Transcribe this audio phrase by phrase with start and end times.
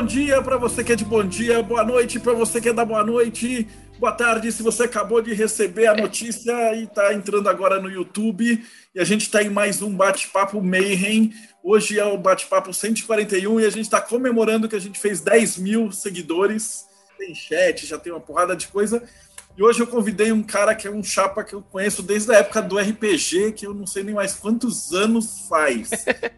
[0.00, 2.72] Bom dia para você que é de bom dia, boa noite para você que é
[2.72, 3.68] da boa noite,
[3.98, 8.64] boa tarde se você acabou de receber a notícia e está entrando agora no YouTube.
[8.94, 11.34] E a gente está em mais um bate-papo Mayhem.
[11.62, 15.58] Hoje é o bate-papo 141 e a gente está comemorando que a gente fez 10
[15.58, 16.86] mil seguidores.
[17.18, 19.02] Tem chat, já tem uma porrada de coisa.
[19.54, 22.38] E hoje eu convidei um cara que é um chapa que eu conheço desde a
[22.38, 25.90] época do RPG, que eu não sei nem mais quantos anos faz.
[26.06, 26.30] é.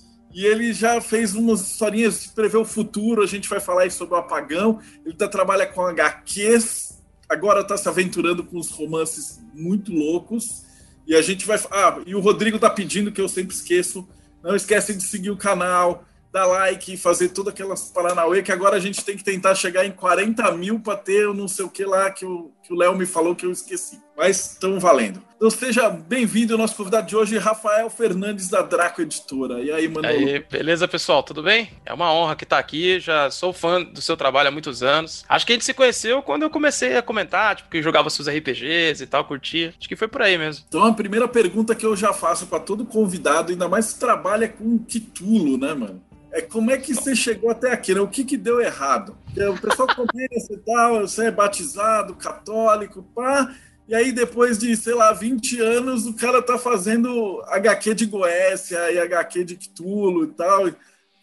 [0.32, 3.22] E ele já fez umas historinhas de prever o futuro.
[3.22, 4.80] A gente vai falar aí sobre o apagão.
[5.04, 10.64] Ele tá, trabalha com HQs, agora está se aventurando com uns romances muito loucos.
[11.06, 11.58] E a gente vai.
[11.70, 14.08] Ah, e o Rodrigo tá pedindo que eu sempre esqueço.
[14.42, 18.80] Não esquece de seguir o canal, dar like, fazer todas aquelas paranauê, que agora a
[18.80, 22.10] gente tem que tentar chegar em 40 mil para ter não sei o que lá
[22.10, 24.00] que o Léo me falou que eu esqueci.
[24.20, 25.22] Mas estão valendo.
[25.34, 29.62] Então seja bem-vindo, nosso convidado de hoje, Rafael Fernandes, da Draco Editora.
[29.62, 30.06] E aí, mano?
[30.06, 31.22] Aí, beleza, pessoal?
[31.22, 31.70] Tudo bem?
[31.86, 33.00] É uma honra que tá aqui.
[33.00, 35.24] Já sou fã do seu trabalho há muitos anos.
[35.26, 38.28] Acho que a gente se conheceu quando eu comecei a comentar, tipo, que jogava seus
[38.28, 39.72] RPGs e tal, curtia.
[39.78, 40.66] Acho que foi por aí mesmo.
[40.68, 44.50] Então, a primeira pergunta que eu já faço para todo convidado, ainda mais que trabalha
[44.50, 46.02] com Titulo, né, mano?
[46.30, 48.02] É como é que você chegou até aqui, né?
[48.02, 49.16] O que, que deu errado?
[49.34, 53.50] O pessoal começa e tal, você é batizado, católico, pá.
[53.90, 58.88] E aí, depois de, sei lá, 20 anos, o cara tá fazendo HQ de Goécia
[58.92, 60.70] e HQ de Cthulhu e tal.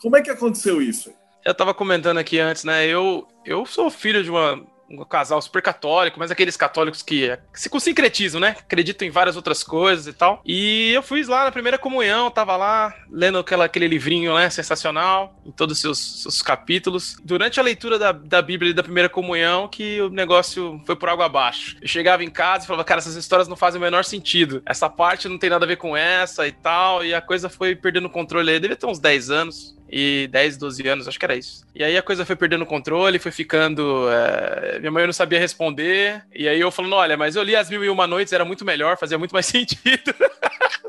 [0.01, 1.13] Como é que aconteceu isso?
[1.45, 2.85] Eu tava comentando aqui antes, né?
[2.85, 7.69] Eu, eu sou filho de uma um casal super católico, mas aqueles católicos que se
[7.69, 8.55] com sincretismo, né?
[8.59, 10.41] Acreditam em várias outras coisas e tal.
[10.45, 14.49] E eu fui lá na primeira comunhão, tava lá lendo aquela, aquele livrinho, né?
[14.49, 17.17] Sensacional, em todos os seus, seus capítulos.
[17.23, 21.09] Durante a leitura da, da Bíblia e da primeira comunhão, que o negócio foi por
[21.09, 21.77] água abaixo.
[21.81, 24.61] Eu chegava em casa e falava, cara, essas histórias não fazem o menor sentido.
[24.65, 27.03] Essa parte não tem nada a ver com essa e tal.
[27.03, 28.59] E a coisa foi perdendo o controle aí.
[28.59, 31.65] Devia ter uns 10 anos e 10, 12 anos, acho que era isso.
[31.73, 34.07] E aí a coisa foi perdendo o controle, foi ficando.
[34.09, 34.79] É...
[34.79, 36.23] Minha mãe não sabia responder.
[36.33, 38.65] E aí eu falando: olha, mas eu li As Mil e Uma Noites, era muito
[38.65, 40.13] melhor, fazia muito mais sentido.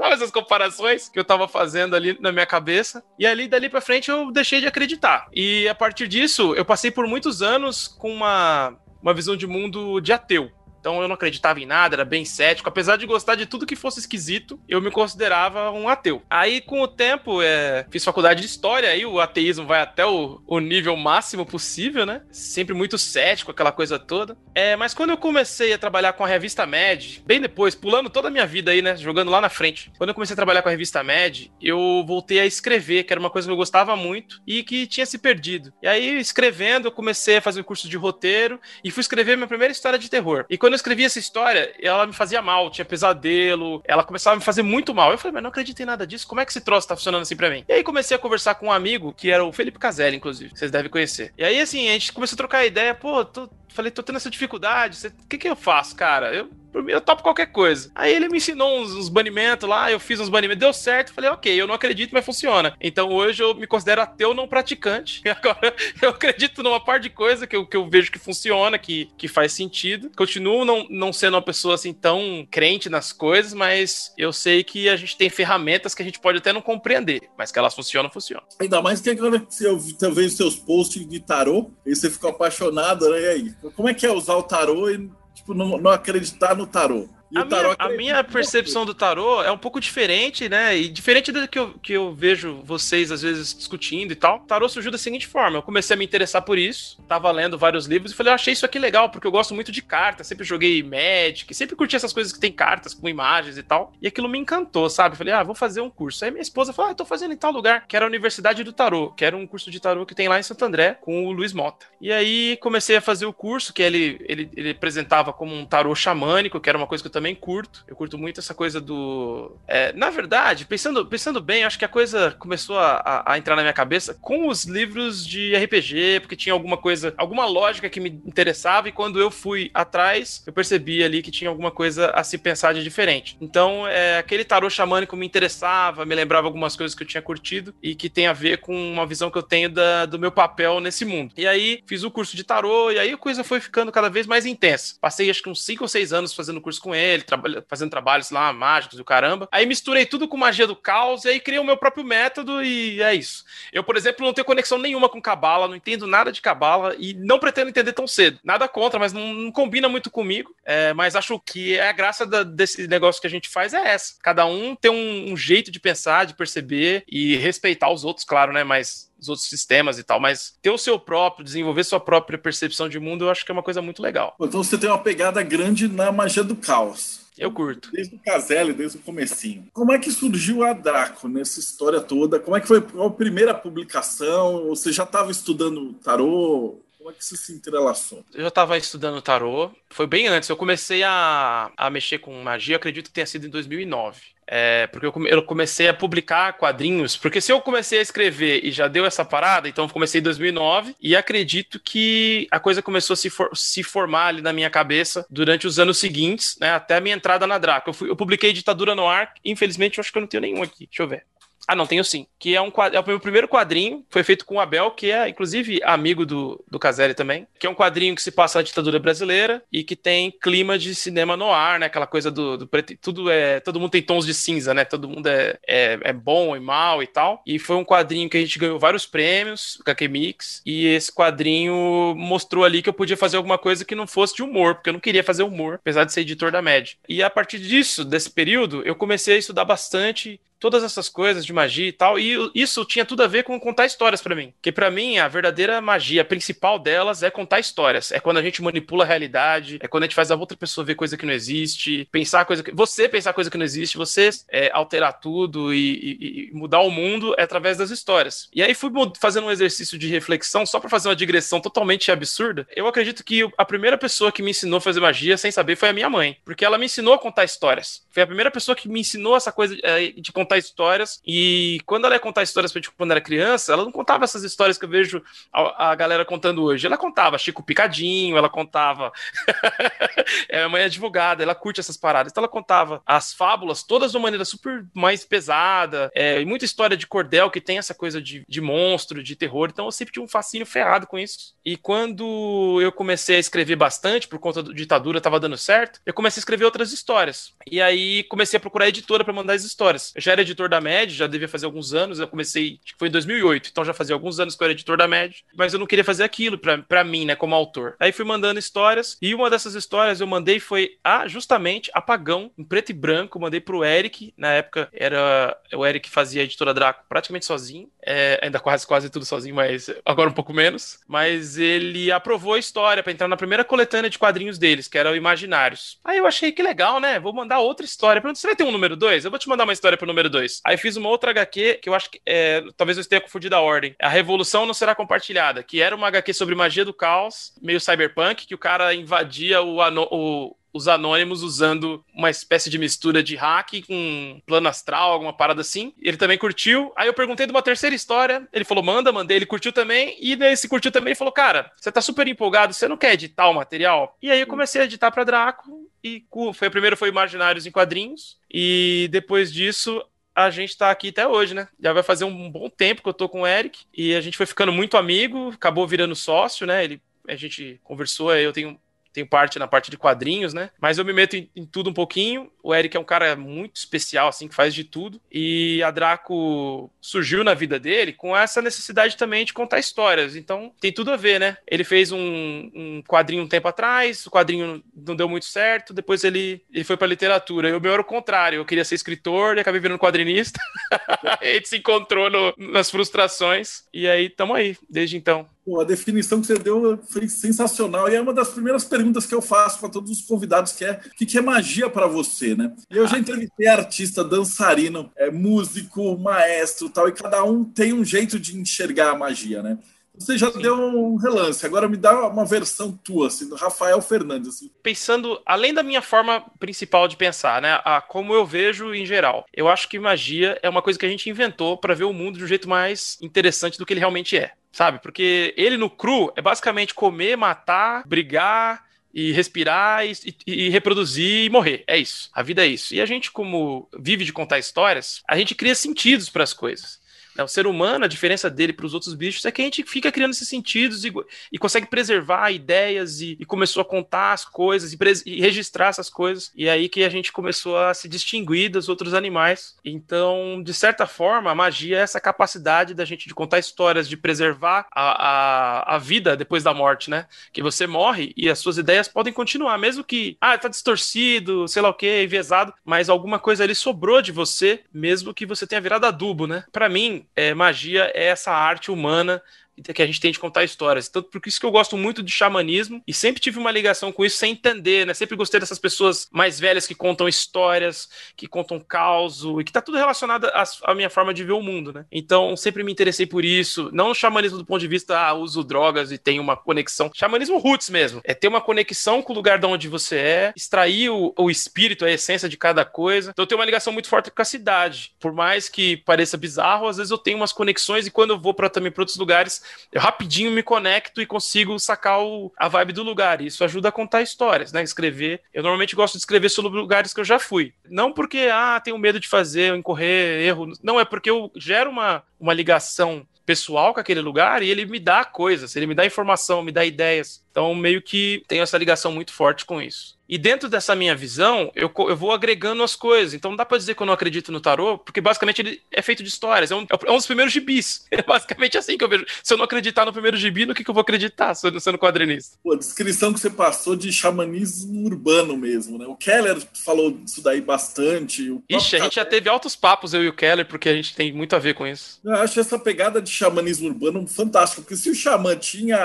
[0.00, 3.02] Essas comparações que eu tava fazendo ali na minha cabeça.
[3.18, 5.28] E ali, dali pra frente, eu deixei de acreditar.
[5.34, 10.00] E a partir disso, eu passei por muitos anos com uma, uma visão de mundo
[10.00, 10.50] de ateu.
[10.80, 12.68] Então eu não acreditava em nada, era bem cético.
[12.68, 16.22] Apesar de gostar de tudo que fosse esquisito, eu me considerava um ateu.
[16.28, 20.40] Aí, com o tempo, é, fiz faculdade de história, aí o ateísmo vai até o,
[20.46, 22.22] o, nível máximo possível, né?
[22.30, 24.36] Sempre muito cético, aquela coisa toda.
[24.54, 28.28] É, mas quando eu comecei a trabalhar com a revista Med, bem depois, pulando toda
[28.28, 28.96] a minha vida aí, né?
[28.96, 29.92] Jogando lá na frente.
[29.98, 33.20] Quando eu comecei a trabalhar com a revista Med, eu voltei a escrever, que era
[33.20, 35.72] uma coisa que eu gostava muito e que tinha se perdido.
[35.82, 39.48] E aí, escrevendo, eu comecei a fazer um curso de roteiro e fui escrever minha
[39.48, 40.44] primeira história de terror.
[40.48, 44.36] E quando quando eu escrevi essa história, ela me fazia mal, tinha pesadelo, ela começava
[44.36, 45.10] a me fazer muito mal.
[45.10, 47.22] Eu falei, mas não acreditei em nada disso, como é que esse troço tá funcionando
[47.22, 47.64] assim pra mim?
[47.66, 50.70] E aí comecei a conversar com um amigo, que era o Felipe Caselli, inclusive, vocês
[50.70, 51.32] devem conhecer.
[51.38, 54.30] E aí, assim, a gente começou a trocar ideia, pô, tô, falei, tô tendo essa
[54.30, 56.34] dificuldade, o que que eu faço, cara?
[56.34, 56.50] Eu
[56.86, 57.90] eu topo qualquer coisa.
[57.94, 61.12] Aí ele me ensinou uns, uns banimentos lá, eu fiz uns banimentos, deu certo.
[61.12, 62.76] Falei, ok, eu não acredito, mas funciona.
[62.80, 65.22] Então hoje eu me considero ateu não praticante.
[65.28, 69.08] Agora eu acredito numa parte de coisa que eu, que eu vejo que funciona, que,
[69.16, 70.10] que faz sentido.
[70.16, 74.88] Continuo não, não sendo uma pessoa assim tão crente nas coisas, mas eu sei que
[74.88, 78.10] a gente tem ferramentas que a gente pode até não compreender, mas que elas funcionam,
[78.10, 78.44] funcionam.
[78.60, 79.68] Ainda mais que agora você
[79.98, 83.20] talvez seus posts de tarô, e você ficou apaixonado, né?
[83.20, 83.54] E aí?
[83.74, 87.08] Como é que é usar o tarô e tipo, não, não acreditar no tarô.
[87.34, 90.76] A minha, a minha, percepção do tarô é um pouco diferente, né?
[90.76, 94.36] E diferente do que eu, que eu vejo vocês às vezes discutindo e tal.
[94.36, 97.58] O tarô surgiu da seguinte forma: eu comecei a me interessar por isso, tava lendo
[97.58, 100.26] vários livros e falei, eu achei isso aqui legal, porque eu gosto muito de cartas,
[100.26, 103.92] sempre joguei Magic, sempre curti essas coisas que tem cartas com imagens e tal.
[104.00, 105.16] E aquilo me encantou, sabe?
[105.16, 106.24] Falei, ah, vou fazer um curso.
[106.24, 108.72] Aí minha esposa falou, ah, tô fazendo em tal lugar, que era a Universidade do
[108.72, 111.32] Tarô, que era um curso de tarô que tem lá em Santo André, com o
[111.32, 111.86] Luiz Mota.
[112.00, 115.94] E aí comecei a fazer o curso, que ele, ele, ele apresentava como um tarô
[115.94, 117.84] xamânico, que era uma coisa que eu também curto.
[117.88, 119.56] Eu curto muito essa coisa do.
[119.66, 123.56] É, na verdade, pensando, pensando bem, acho que a coisa começou a, a, a, entrar
[123.56, 127.98] na minha cabeça com os livros de RPG, porque tinha alguma coisa, alguma lógica que
[127.98, 132.22] me interessava, e quando eu fui atrás, eu percebi ali que tinha alguma coisa a
[132.22, 133.36] se pensar de diferente.
[133.40, 137.74] Então, é, aquele tarô xamânico me interessava, me lembrava algumas coisas que eu tinha curtido
[137.82, 140.78] e que tem a ver com uma visão que eu tenho da, do meu papel
[140.78, 141.34] nesse mundo.
[141.36, 144.24] E aí, fiz o curso de tarô, e aí a coisa foi ficando cada vez
[144.24, 144.94] mais intensa.
[145.00, 147.24] Passei acho que uns 5 ou 6 anos fazendo curso com ele ele,
[147.68, 149.48] fazendo trabalhos lá mágicos do caramba.
[149.50, 153.02] Aí misturei tudo com magia do caos e aí criei o meu próprio método e
[153.02, 153.44] é isso.
[153.72, 157.14] Eu, por exemplo, não tenho conexão nenhuma com cabala, não entendo nada de cabala e
[157.14, 158.38] não pretendo entender tão cedo.
[158.42, 160.54] Nada contra, mas não, não combina muito comigo.
[160.64, 163.88] É, mas acho que é a graça da, desse negócio que a gente faz é
[163.88, 164.14] essa.
[164.22, 168.52] Cada um tem um, um jeito de pensar, de perceber e respeitar os outros, claro,
[168.52, 168.64] né?
[168.64, 172.88] Mas os outros sistemas e tal, mas ter o seu próprio, desenvolver sua própria percepção
[172.88, 174.34] de mundo, eu acho que é uma coisa muito legal.
[174.40, 177.26] Então você tem uma pegada grande na magia do caos.
[177.38, 177.90] Eu curto.
[177.92, 179.68] Desde o Caselli, desde o comecinho.
[179.72, 182.40] Como é que surgiu a Draco nessa história toda?
[182.40, 184.66] Como é que foi a primeira publicação?
[184.68, 186.80] Você já estava estudando tarô?
[186.98, 188.24] Como é que você se entrelaçou?
[188.34, 189.70] Eu já estava estudando tarô.
[189.88, 190.48] Foi bem antes.
[190.48, 194.20] Eu comecei a, a mexer com magia, acredito que tenha sido em 2009.
[194.50, 197.16] É, porque eu, comecei a publicar quadrinhos.
[197.18, 200.96] Porque se eu comecei a escrever e já deu essa parada, então comecei em 2009
[200.98, 205.26] e acredito que a coisa começou a se, for, se formar ali na minha cabeça
[205.28, 207.90] durante os anos seguintes, né, até a minha entrada na Draco.
[207.90, 210.62] Eu, fui, eu publiquei Ditadura no Ar, infelizmente eu acho que eu não tenho nenhum
[210.62, 210.86] aqui.
[210.86, 211.24] Deixa eu ver.
[211.68, 212.26] Ah, não, tenho sim.
[212.38, 215.28] Que é, um, é o meu primeiro quadrinho, foi feito com o Abel, que é,
[215.28, 217.46] inclusive, amigo do, do Caselli também.
[217.58, 220.94] Que é um quadrinho que se passa na ditadura brasileira e que tem clima de
[220.94, 221.84] cinema no ar, né?
[221.84, 222.96] Aquela coisa do, do preto.
[223.02, 223.60] Tudo é.
[223.60, 224.82] Todo mundo tem tons de cinza, né?
[224.86, 227.42] Todo mundo é, é, é bom e mal e tal.
[227.46, 230.62] E foi um quadrinho que a gente ganhou vários prêmios, HQ Mix.
[230.64, 234.42] E esse quadrinho mostrou ali que eu podia fazer alguma coisa que não fosse de
[234.42, 236.96] humor, porque eu não queria fazer humor, apesar de ser editor da média.
[237.06, 241.52] E a partir disso, desse período, eu comecei a estudar bastante todas essas coisas de
[241.52, 244.52] magia e tal, e isso tinha tudo a ver com contar histórias para mim.
[244.60, 248.12] Que para mim a verdadeira magia principal delas é contar histórias.
[248.12, 250.84] É quando a gente manipula a realidade, é quando a gente faz a outra pessoa
[250.84, 254.30] ver coisa que não existe, pensar coisa que você pensar coisa que não existe, você
[254.48, 258.48] é, alterar tudo e, e, e, mudar o mundo é através das histórias.
[258.54, 258.90] E aí fui
[259.20, 262.66] fazendo um exercício de reflexão só para fazer uma digressão totalmente absurda.
[262.74, 265.88] Eu acredito que a primeira pessoa que me ensinou a fazer magia sem saber foi
[265.88, 268.02] a minha mãe, porque ela me ensinou a contar histórias.
[268.10, 271.20] Foi a primeira pessoa que me ensinou essa coisa é, de contar contar histórias.
[271.26, 274.42] E quando ela ia contar histórias pra gente quando era criança, ela não contava essas
[274.42, 275.22] histórias que eu vejo
[275.52, 276.86] a, a galera contando hoje.
[276.86, 279.12] Ela contava Chico Picadinho, ela contava.
[280.48, 282.32] é, a mãe é advogada, ela curte essas paradas.
[282.32, 286.10] Então ela contava as fábulas todas de uma maneira super mais pesada.
[286.14, 289.68] É, e muita história de cordel que tem essa coisa de, de monstro, de terror.
[289.70, 291.54] Então eu sempre tinha um fascínio ferrado com isso.
[291.64, 296.14] E quando eu comecei a escrever bastante, por conta da ditadura, tava dando certo, eu
[296.14, 297.52] comecei a escrever outras histórias.
[297.70, 300.12] E aí comecei a procurar editora para mandar as histórias.
[300.14, 302.98] Eu já era editor da MED, já devia fazer alguns anos, eu comecei, acho que
[302.98, 305.72] foi em 2008, então já fazia alguns anos que eu era editor da MED, mas
[305.72, 307.96] eu não queria fazer aquilo para mim, né, como autor.
[307.98, 312.64] Aí fui mandando histórias, e uma dessas histórias eu mandei foi a, justamente Apagão, em
[312.64, 317.04] preto e branco, mandei pro Eric, na época era o Eric fazia a editora Draco
[317.08, 322.10] praticamente sozinho, é, ainda quase quase tudo sozinho, mas agora um pouco menos, mas ele
[322.10, 325.98] aprovou a história para entrar na primeira coletânea de quadrinhos deles, que era o Imaginários.
[326.04, 328.72] Aí eu achei que legal, né, vou mandar outra história, pergunto, você vai ter um
[328.72, 329.24] número 2?
[329.24, 330.60] Eu vou te mandar uma história pro número 2 2.
[330.64, 333.60] Aí fiz uma outra HQ que eu acho que é, talvez eu esteja confundido a
[333.60, 333.94] ordem.
[334.00, 338.46] A Revolução Não Será Compartilhada, que era uma HQ sobre magia do caos, meio cyberpunk,
[338.46, 339.78] que o cara invadia o,
[340.10, 345.60] o os anônimos usando uma espécie de mistura de hack com plano astral, alguma parada
[345.60, 345.92] assim.
[346.00, 346.92] Ele também curtiu.
[346.96, 348.46] Aí eu perguntei de uma terceira história.
[348.52, 349.38] Ele falou, manda, mandei.
[349.38, 350.16] Ele curtiu também.
[350.20, 353.48] E nesse curtiu também, ele falou, cara, você tá super empolgado, você não quer editar
[353.48, 354.16] o material?
[354.22, 355.88] E aí eu comecei a editar para Draco.
[356.04, 358.38] E foi o primeiro foi Imaginários em quadrinhos.
[358.50, 360.02] E depois disso,
[360.44, 361.68] a gente tá aqui até hoje, né?
[361.80, 364.36] Já vai fazer um bom tempo que eu tô com o Eric e a gente
[364.36, 366.84] foi ficando muito amigo, acabou virando sócio, né?
[366.84, 368.78] Ele, a gente conversou, eu tenho
[369.12, 370.70] tenho parte na parte de quadrinhos, né?
[370.80, 372.50] Mas eu me meto em, em, tudo um pouquinho.
[372.62, 375.20] O Eric é um cara muito especial, assim, que faz de tudo.
[375.30, 380.36] E a Draco surgiu na vida dele com essa necessidade também de contar histórias.
[380.36, 381.56] Então tem tudo a ver, né?
[381.66, 386.24] Ele fez um, um quadrinho um tempo atrás, o quadrinho não deu muito certo, depois
[386.24, 387.70] ele, ele foi pra literatura.
[387.70, 388.58] E o meu era o contrário.
[388.58, 390.60] Eu queria ser escritor e acabei virando quadrinista.
[391.40, 393.84] a gente se encontrou no, nas frustrações.
[393.92, 395.48] E aí, tamo aí, desde então.
[395.68, 399.34] Pô, a definição que você deu foi sensacional e é uma das primeiras perguntas que
[399.34, 402.72] eu faço para todos os convidados que é o que é magia para você, né?
[402.88, 408.40] Eu já entrevistei artista, dançarino, é, músico, maestro, tal e cada um tem um jeito
[408.40, 409.76] de enxergar a magia, né?
[410.14, 410.60] Você já Sim.
[410.60, 414.48] deu um relance, agora me dá uma versão tua, assim, do Rafael Fernandes.
[414.48, 414.70] Assim.
[414.82, 419.46] Pensando, além da minha forma principal de pensar, né, a como eu vejo em geral,
[419.54, 422.38] eu acho que magia é uma coisa que a gente inventou para ver o mundo
[422.38, 425.00] de um jeito mais interessante do que ele realmente é sabe?
[425.00, 430.12] Porque ele no cru é basicamente comer, matar, brigar e respirar e,
[430.46, 431.84] e, e, reproduzir e morrer.
[431.86, 432.30] É isso.
[432.32, 432.94] A vida é isso.
[432.94, 436.97] E a gente, como vive de contar histórias, a gente cria sentidos para as coisas.
[437.38, 437.44] Né?
[437.44, 440.10] O ser humano, a diferença dele para os outros bichos é que a gente fica
[440.10, 441.12] criando esses sentidos e,
[441.52, 446.10] e consegue preservar ideias e, e, começou a contar as coisas e, e, registrar essas
[446.10, 446.50] coisas.
[446.54, 449.76] E aí que a gente começou a se distinguir dos outros animais.
[449.84, 454.16] Então, de certa forma, a magia é essa capacidade da gente de contar histórias, de
[454.16, 457.26] preservar a, a, a vida depois da morte, né?
[457.52, 461.82] Que você morre e as suas ideias podem continuar, mesmo que, ah, tá distorcido, sei
[461.82, 465.80] lá o que, enviesado, mas alguma coisa ali sobrou de você, mesmo que você tenha
[465.80, 466.64] virado adubo, né?
[466.72, 469.42] Para mim, é, magia é essa arte humana
[469.82, 471.08] que a gente tem de contar histórias.
[471.08, 474.24] Tanto por isso que eu gosto muito de xamanismo e sempre tive uma ligação com
[474.24, 475.14] isso sem entender, né?
[475.14, 479.80] Sempre gostei dessas pessoas mais velhas que contam histórias, que contam caos e que tá
[479.80, 482.04] tudo relacionado à, à, minha forma de ver o mundo, né?
[482.10, 483.90] Então sempre me interessei por isso.
[483.92, 487.10] Não o xamanismo do ponto de vista, ah, uso drogas e tem uma conexão.
[487.14, 488.20] Xamanismo roots mesmo.
[488.24, 492.04] É ter uma conexão com o lugar de onde você é, extrair o, o espírito,
[492.04, 493.30] a essência de cada coisa.
[493.30, 495.12] Então eu tenho uma ligação muito forte com a cidade.
[495.18, 498.54] Por mais que pareça bizarro, às vezes eu tenho umas conexões e quando eu vou
[498.54, 502.92] para também para outros lugares, eu rapidinho me conecto e consigo sacar o, a vibe
[502.92, 503.40] do lugar.
[503.40, 504.82] Isso ajuda a contar histórias, né?
[504.82, 505.40] Escrever.
[505.52, 507.72] Eu normalmente gosto de escrever sobre lugares que eu já fui.
[507.88, 510.72] Não porque, ah, tenho medo de fazer, incorrer erro.
[510.82, 515.00] Não, é porque eu gero uma, uma ligação pessoal com aquele lugar e ele me
[515.00, 517.42] dá coisas, ele me dá informação, me dá ideias.
[517.58, 520.16] Então, meio que tenho essa ligação muito forte com isso.
[520.28, 523.32] E dentro dessa minha visão, eu, eu vou agregando as coisas.
[523.32, 526.02] Então não dá pra dizer que eu não acredito no tarô, porque basicamente ele é
[526.02, 526.70] feito de histórias.
[526.70, 528.06] É um, é um dos primeiros gibis.
[528.18, 529.24] É basicamente assim que eu vejo.
[529.44, 531.96] Se eu não acreditar no primeiro gibi, no que, que eu vou acreditar sendo, sendo
[531.96, 532.58] quadrinista?
[532.62, 536.04] Pô, a descrição que você passou de xamanismo urbano mesmo, né?
[536.06, 538.50] O Keller falou disso daí bastante.
[538.50, 541.14] O Ixi, a gente já teve altos papos, eu e o Keller, porque a gente
[541.14, 542.18] tem muito a ver com isso.
[542.24, 545.98] Eu acho essa pegada de xamanismo urbano fantástica, porque se o xamã tinha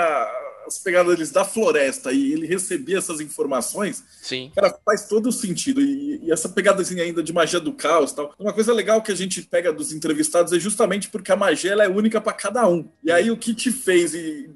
[0.66, 4.50] as pegadas deles da floresta e ele recebia essas informações, Sim.
[4.54, 5.80] cara, faz todo o sentido.
[5.80, 8.34] E, e essa pegadazinha ainda de magia do caos e tal.
[8.38, 11.84] Uma coisa legal que a gente pega dos entrevistados é justamente porque a magia ela
[11.84, 12.88] é única para cada um.
[13.02, 14.12] E aí o que te fez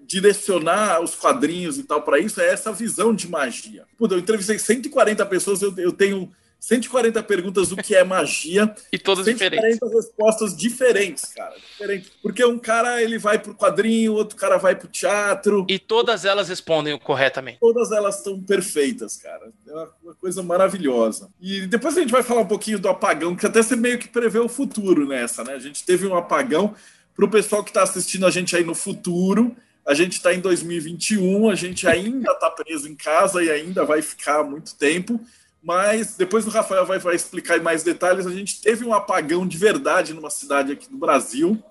[0.06, 3.84] direcionar os quadrinhos e tal para isso é essa visão de magia.
[3.96, 8.74] Pô, eu entrevistei 140 pessoas, eu, eu tenho 140 perguntas do que é magia.
[8.92, 9.94] e todas 140 diferentes.
[9.94, 11.54] respostas diferentes, cara.
[11.54, 12.10] Diferentes.
[12.20, 15.64] Porque um cara ele vai pro quadrinho, outro cara vai pro teatro.
[15.68, 17.58] E todas elas respondem corretamente.
[17.60, 19.50] Todas elas estão perfeitas, cara.
[19.66, 21.30] É uma, uma, coisa maravilhosa.
[21.40, 24.08] E depois a gente vai falar um pouquinho do apagão, que até você meio que
[24.08, 25.54] prevê o futuro nessa, né?
[25.54, 26.74] A gente teve um apagão.
[27.14, 31.50] Pro pessoal que está assistindo a gente aí no futuro, a gente está em 2021,
[31.50, 35.20] a gente ainda está preso em casa e ainda vai ficar muito tempo
[35.68, 38.26] mas depois o Rafael vai, vai explicar em mais detalhes.
[38.26, 41.62] A gente teve um apagão de verdade numa cidade aqui do Brasil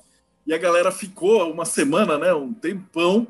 [0.46, 3.28] e a galera ficou uma semana, né, um tempão.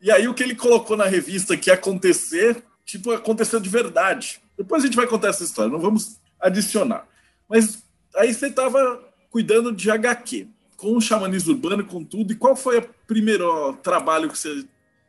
[0.00, 4.40] E aí o que ele colocou na revista que ia acontecer, tipo, aconteceu de verdade.
[4.56, 7.06] Depois a gente vai contar essa história, não vamos adicionar.
[7.46, 7.84] Mas
[8.16, 12.32] aí você estava cuidando de HQ, com o xamanismo urbano, com tudo.
[12.32, 14.64] E qual foi o primeiro trabalho que você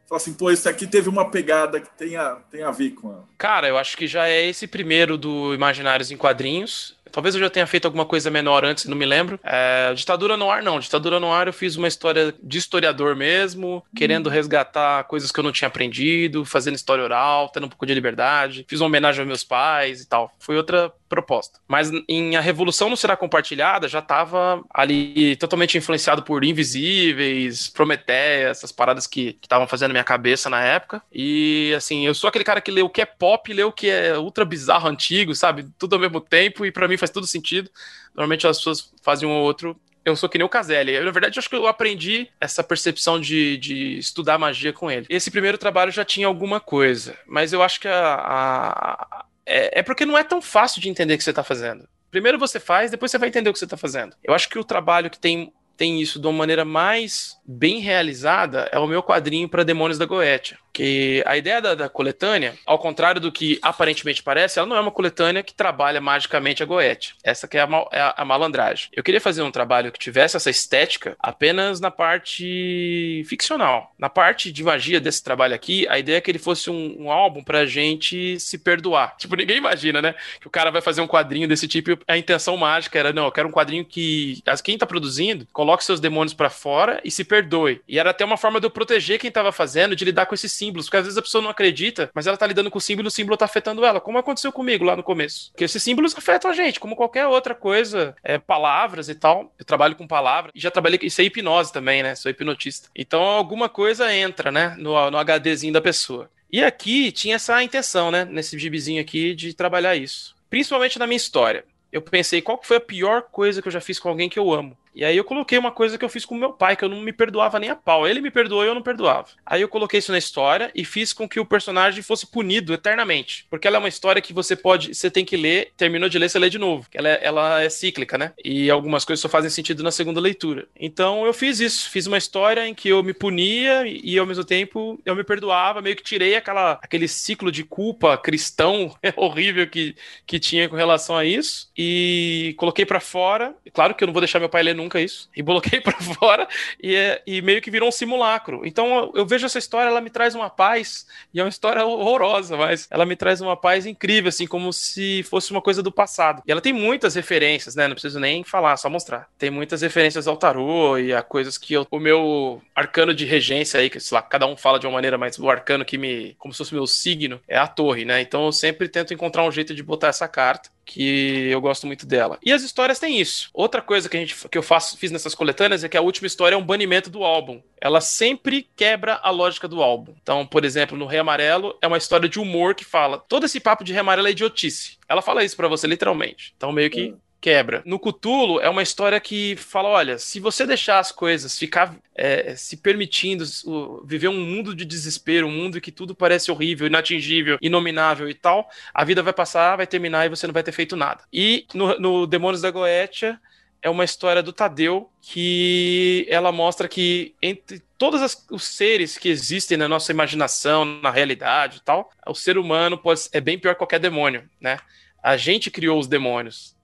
[0.08, 3.12] Fala assim, pô, esse aqui teve uma pegada que tem a, tem a ver com
[3.12, 3.26] ela.
[3.38, 6.96] Cara, eu acho que já é esse primeiro do Imaginários em Quadrinhos.
[7.12, 9.40] Talvez eu já tenha feito alguma coisa menor antes, não me lembro.
[9.44, 10.80] É, Ditadura no Ar, não.
[10.80, 15.44] Ditadura no Ar eu fiz uma história de historiador mesmo, querendo resgatar coisas que eu
[15.44, 18.66] não tinha aprendido, fazendo história oral, tendo um pouco de liberdade.
[18.68, 20.32] Fiz uma homenagem aos meus pais e tal.
[20.40, 21.60] Foi outra proposta.
[21.68, 28.50] Mas em A Revolução Não Será Compartilhada já estava ali totalmente influenciado por Invisíveis, Prometeia,
[28.50, 31.02] essas paradas que estavam fazendo minha cabeça na época.
[31.12, 33.90] E assim, eu sou aquele cara que lê o que é pop, lê o que
[33.90, 35.68] é ultra bizarro antigo, sabe?
[35.78, 37.70] Tudo ao mesmo tempo, e para mim faz todo sentido.
[38.16, 40.98] Normalmente as pessoas fazem um ou outro eu sou que nem o Caselli.
[41.02, 45.06] Na verdade, acho que eu aprendi essa percepção de, de estudar magia com ele.
[45.10, 49.84] Esse primeiro trabalho já tinha alguma coisa, mas eu acho que a, a, é, é
[49.84, 51.88] porque não é tão fácil de entender o que você está fazendo.
[52.12, 54.16] Primeiro você faz, depois você vai entender o que você está fazendo.
[54.24, 58.68] Eu acho que o trabalho que tem tem isso de uma maneira mais bem realizada
[58.72, 60.58] é o meu quadrinho para Demônios da Goetia.
[60.74, 64.80] Que a ideia da, da, coletânea, ao contrário do que aparentemente parece, ela não é
[64.80, 67.16] uma coletânea que trabalha magicamente a Goethe.
[67.24, 68.90] Essa que é a, mal, é a, malandragem.
[68.94, 73.92] Eu queria fazer um trabalho que tivesse essa estética apenas na parte ficcional.
[73.98, 77.12] Na parte de magia desse trabalho aqui, a ideia é que ele fosse um, um
[77.12, 79.16] álbum pra gente se perdoar.
[79.18, 80.14] Tipo, ninguém imagina, né?
[80.40, 83.26] Que o cara vai fazer um quadrinho desse tipo e a intenção mágica era, não,
[83.26, 87.26] eu quero um quadrinho que quem tá produzindo coloque seus demônios para fora e se
[87.26, 87.82] perdoe.
[87.86, 90.48] E era até uma forma de eu proteger quem tava fazendo, de lidar com esse
[90.48, 93.10] símbolos, porque às vezes a pessoa não acredita, mas ela tá lidando com o símbolo
[93.10, 95.52] o símbolo tá afetando ela, como aconteceu comigo lá no começo.
[95.52, 99.54] Porque esses símbolos afetam a gente, como qualquer outra coisa, é, palavras e tal.
[99.60, 102.16] Eu trabalho com palavras e já trabalhei, isso é hipnose também, né?
[102.16, 102.88] Sou hipnotista.
[102.96, 106.30] Então alguma coisa entra, né, no, no HDzinho da pessoa.
[106.50, 110.34] E aqui tinha essa intenção, né, nesse gibizinho aqui, de trabalhar isso.
[110.50, 111.66] Principalmente na minha história.
[111.92, 114.54] Eu pensei, qual foi a pior coisa que eu já fiz com alguém que eu
[114.54, 114.78] amo?
[114.98, 117.00] E aí eu coloquei uma coisa que eu fiz com meu pai, que eu não
[117.00, 118.08] me perdoava nem a pau.
[118.08, 119.28] Ele me perdoou e eu não perdoava.
[119.46, 123.46] Aí eu coloquei isso na história e fiz com que o personagem fosse punido eternamente.
[123.48, 124.96] Porque ela é uma história que você pode.
[124.96, 126.88] Você tem que ler, terminou de ler, você lê de novo.
[126.92, 128.34] Ela é, ela é cíclica, né?
[128.44, 130.68] E algumas coisas só fazem sentido na segunda leitura.
[130.76, 131.92] Então eu fiz isso.
[131.92, 135.80] Fiz uma história em que eu me punia e ao mesmo tempo eu me perdoava,
[135.80, 141.16] meio que tirei aquela, aquele ciclo de culpa cristão horrível que, que tinha com relação
[141.16, 141.70] a isso.
[141.78, 143.54] E coloquei para fora.
[143.72, 145.30] Claro que eu não vou deixar meu pai ler nunca isso.
[145.36, 146.48] E coloquei para fora
[146.82, 148.62] e, é, e meio que virou um simulacro.
[148.66, 151.06] Então eu, eu vejo essa história, ela me traz uma paz.
[151.34, 155.24] E é uma história horrorosa, mas ela me traz uma paz incrível, assim, como se
[155.24, 156.42] fosse uma coisa do passado.
[156.46, 157.88] E ela tem muitas referências, né?
[157.88, 159.28] Não preciso nem falar, só mostrar.
[159.38, 163.80] Tem muitas referências ao tarô e a coisas que eu, o meu arcano de regência
[163.80, 166.36] aí, que sei lá, cada um fala de uma maneira, mas o arcano que me.
[166.38, 168.22] como se fosse meu signo, é a torre, né?
[168.22, 172.06] Então eu sempre tento encontrar um jeito de botar essa carta que eu gosto muito
[172.06, 172.40] dela.
[172.42, 173.50] E as histórias têm isso.
[173.54, 176.26] Outra coisa que, a gente, que eu faço, fiz nessas coletâneas é que a última
[176.26, 177.62] história é um banimento do álbum.
[177.80, 180.16] Ela sempre quebra a lógica do álbum.
[180.24, 183.60] Então, por exemplo, no Rei Amarelo é uma história de humor que fala: todo esse
[183.60, 184.98] papo de Rei Amarelo é idiotice.
[185.10, 186.54] Ela fala isso para você literalmente.
[186.56, 187.82] Então, meio que hum quebra.
[187.86, 192.56] No Cutulo é uma história que fala: olha, se você deixar as coisas ficar é,
[192.56, 197.58] se permitindo uh, viver um mundo de desespero, um mundo que tudo parece horrível, inatingível,
[197.62, 200.96] inominável e tal, a vida vai passar, vai terminar e você não vai ter feito
[200.96, 201.24] nada.
[201.32, 203.40] E no, no Demônios da Goetia
[203.82, 209.30] é uma história do Tadeu que ela mostra que entre todos as, os seres que
[209.30, 213.74] existem na nossa imaginação, na realidade e tal, o ser humano pode, é bem pior
[213.74, 214.80] que qualquer demônio, né?
[215.22, 216.77] A gente criou os demônios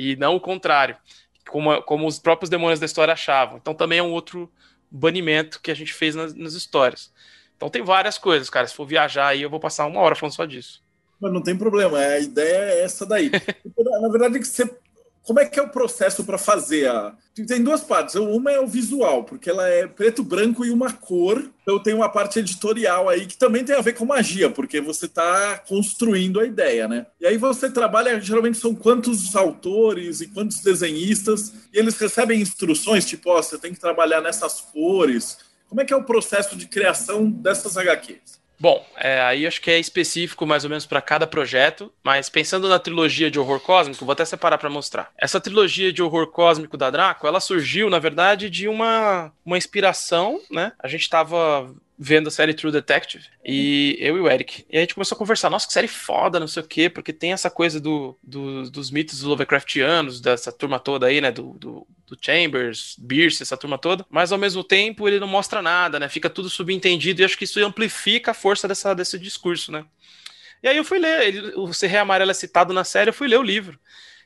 [0.00, 0.96] e não o contrário,
[1.48, 3.58] como, como os próprios demônios da história achavam.
[3.58, 4.50] Então também é um outro
[4.90, 7.12] banimento que a gente fez nas, nas histórias.
[7.56, 8.66] Então tem várias coisas, cara.
[8.66, 10.82] Se for viajar aí, eu vou passar uma hora falando só disso.
[11.20, 13.30] Mas não tem problema, a ideia é essa daí.
[14.00, 14.64] Na verdade, é que você
[15.30, 17.14] como é que é o processo para fazer a.
[17.46, 18.16] Tem duas partes.
[18.16, 21.48] Uma é o visual, porque ela é preto, branco e uma cor.
[21.62, 25.06] Então tem uma parte editorial aí que também tem a ver com magia, porque você
[25.06, 27.06] está construindo a ideia, né?
[27.20, 33.06] E aí você trabalha, geralmente são quantos autores e quantos desenhistas, e eles recebem instruções,
[33.06, 35.38] tipo, ó, oh, você tem que trabalhar nessas cores.
[35.68, 38.39] Como é que é o processo de criação dessas HQs?
[38.60, 42.68] Bom, é, aí acho que é específico mais ou menos para cada projeto, mas pensando
[42.68, 45.10] na trilogia de horror cósmico, vou até separar para mostrar.
[45.16, 50.38] Essa trilogia de horror cósmico da Draco, ela surgiu, na verdade, de uma, uma inspiração,
[50.50, 50.72] né?
[50.78, 54.64] A gente estava vendo a série True Detective, e eu e o Eric.
[54.70, 57.12] E a gente começou a conversar, nossa, que série foda, não sei o quê, porque
[57.12, 61.86] tem essa coisa do, do dos mitos Lovecraftianos, dessa turma toda aí, né, do, do,
[62.06, 66.08] do Chambers, Bierce, essa turma toda, mas ao mesmo tempo ele não mostra nada, né,
[66.08, 69.84] fica tudo subentendido, e acho que isso amplifica a força dessa, desse discurso, né.
[70.62, 73.28] E aí eu fui ler, ele, o Serré Amarelo é citado na série, eu fui
[73.28, 73.78] ler o livro.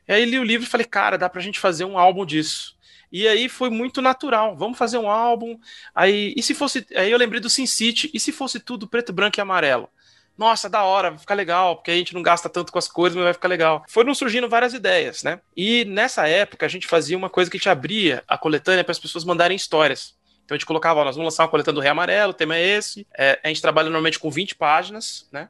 [0.07, 2.74] E aí li o livro e falei, cara, dá pra gente fazer um álbum disso.
[3.15, 4.57] E aí foi muito natural.
[4.57, 5.57] Vamos fazer um álbum.
[5.95, 6.85] Aí, e se fosse.
[6.97, 8.11] Aí eu lembrei do Sin City.
[8.13, 9.89] E se fosse tudo preto, branco e amarelo?
[10.37, 13.15] Nossa, da hora, vai ficar legal, porque a gente não gasta tanto com as cores,
[13.15, 13.85] mas vai ficar legal.
[13.89, 15.39] Foram surgindo várias ideias, né?
[15.57, 18.91] E nessa época a gente fazia uma coisa que a gente abria a coletânea para
[18.91, 20.17] as pessoas mandarem histórias.
[20.45, 22.57] Então a gente colocava, ó, nós vamos lançar uma coletânea do Rei Amarelo, o tema
[22.57, 23.07] é esse.
[23.17, 25.49] É, a gente trabalha normalmente com 20 páginas, né?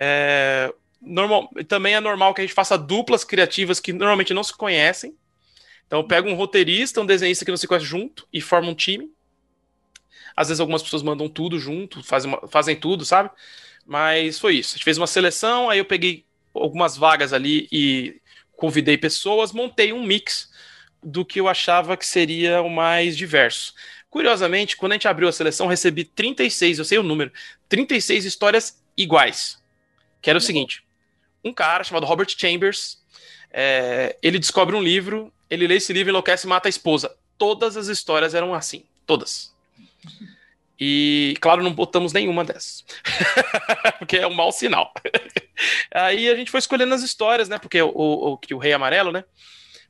[0.00, 4.52] É, normal, também é normal que a gente faça duplas criativas que normalmente não se
[4.52, 5.16] conhecem.
[5.92, 9.12] Então pega um roteirista, um desenhista que não se conhece junto e forma um time.
[10.34, 13.28] Às vezes algumas pessoas mandam tudo junto, fazem, uma, fazem tudo, sabe?
[13.84, 14.70] Mas foi isso.
[14.70, 16.24] A gente fez uma seleção, aí eu peguei
[16.54, 18.18] algumas vagas ali e
[18.56, 20.50] convidei pessoas, montei um mix
[21.02, 23.74] do que eu achava que seria o mais diverso.
[24.08, 27.30] Curiosamente, quando a gente abriu a seleção, recebi 36, eu sei o número,
[27.68, 29.62] 36 histórias iguais.
[30.22, 30.82] Que era o seguinte:
[31.44, 33.01] um cara chamado Robert Chambers,
[33.52, 37.14] é, ele descobre um livro ele lê esse livro, enlouquece e mata a esposa.
[37.36, 38.86] Todas as histórias eram assim.
[39.04, 39.54] Todas.
[40.80, 42.86] E, claro, não botamos nenhuma dessas.
[43.98, 44.94] porque é um mau sinal.
[45.92, 47.58] Aí a gente foi escolhendo as histórias, né?
[47.58, 49.24] Porque o, o, o, Rei Amarelo, né?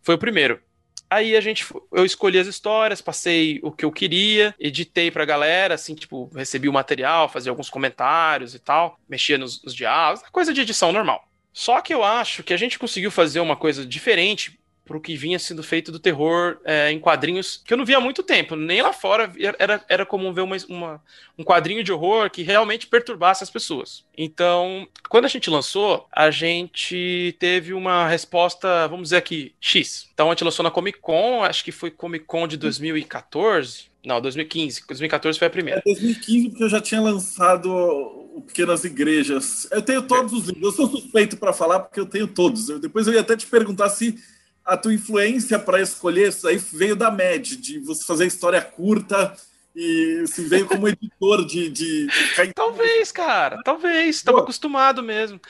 [0.02, 0.60] Foi o primeiro.
[1.08, 5.74] Aí a gente, eu escolhi as histórias, passei o que eu queria, editei pra galera,
[5.74, 10.52] assim, tipo, recebi o material, fazia alguns comentários e tal, mexia nos, nos diálogos, coisa
[10.52, 11.28] de edição normal.
[11.52, 15.38] Só que eu acho que a gente conseguiu fazer uma coisa diferente, pro que vinha
[15.38, 18.56] sendo feito do terror é, em quadrinhos, que eu não via há muito tempo.
[18.56, 21.02] Nem lá fora era, era comum ver uma, uma,
[21.38, 24.04] um quadrinho de horror que realmente perturbasse as pessoas.
[24.16, 30.08] Então, quando a gente lançou, a gente teve uma resposta, vamos dizer aqui, X.
[30.12, 33.92] Então, a gente lançou na Comic Con, acho que foi Comic Con de 2014.
[34.04, 34.84] Não, 2015.
[34.86, 35.80] 2014 foi a primeira.
[35.80, 39.66] É 2015, porque eu já tinha lançado o Pequenas Igrejas.
[39.70, 40.64] Eu tenho todos os livros.
[40.64, 42.68] Eu sou suspeito para falar, porque eu tenho todos.
[42.68, 44.18] Eu, depois eu ia até te perguntar se
[44.64, 49.34] a tua influência para escolher isso aí veio da MED, de você fazer história curta
[49.74, 51.70] e se assim, veio como editor de.
[51.70, 52.06] de.
[52.54, 54.16] Talvez, cara, talvez.
[54.16, 55.40] Estava acostumado mesmo.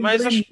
[0.00, 0.44] Mas acho.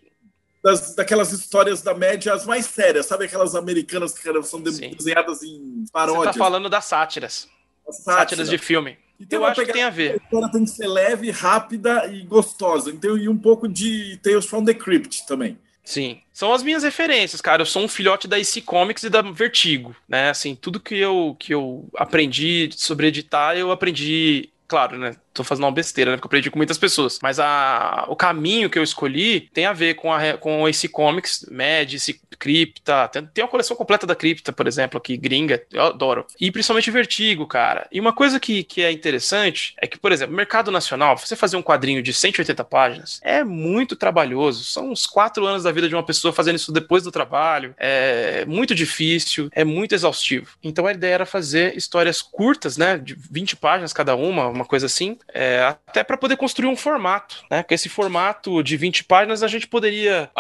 [0.63, 3.25] Das, daquelas histórias da média as mais sérias, sabe?
[3.25, 6.35] Aquelas americanas que são desenhadas em paródias.
[6.35, 7.49] Você tá falando das sátiras.
[7.89, 8.99] As sátiras, sátiras de filme.
[9.21, 10.13] Então, eu acho que tem a ver.
[10.13, 12.91] A história tem que ser leve, rápida e gostosa.
[12.91, 15.59] Então, e um pouco de Tales from the Crypt também.
[15.85, 16.21] Sim.
[16.33, 17.63] São as minhas referências, cara.
[17.63, 20.31] Eu sou um filhote da IC Comics e da Vertigo, né?
[20.31, 25.17] Assim, tudo que eu, que eu aprendi sobre editar, eu aprendi claro, né?
[25.33, 26.17] Tô fazendo uma besteira, né?
[26.17, 27.19] Porque eu aprendi com muitas pessoas.
[27.23, 31.47] Mas a, o caminho que eu escolhi tem a ver com, a, com esse comics,
[31.51, 33.09] Mad, esse Cripta.
[33.09, 35.63] Tem, tem uma coleção completa da Cripta, por exemplo, aqui, gringa.
[35.73, 36.27] Eu adoro.
[36.41, 37.87] E principalmente Vertigo, cara.
[37.93, 41.57] E uma coisa que, que é interessante é que, por exemplo, mercado nacional, você fazer
[41.57, 44.65] um quadrinho de 180 páginas é muito trabalhoso.
[44.65, 47.75] São uns quatro anos da vida de uma pessoa fazendo isso depois do trabalho.
[47.79, 50.57] É muito difícil, é muito exaustivo.
[50.63, 52.99] Então a ideia era fazer histórias curtas, né?
[52.99, 57.45] De 20 páginas cada uma, uma coisa assim, é, até para poder construir um formato,
[57.51, 57.63] né?
[57.63, 60.31] Com esse formato de 20 páginas a gente poderia.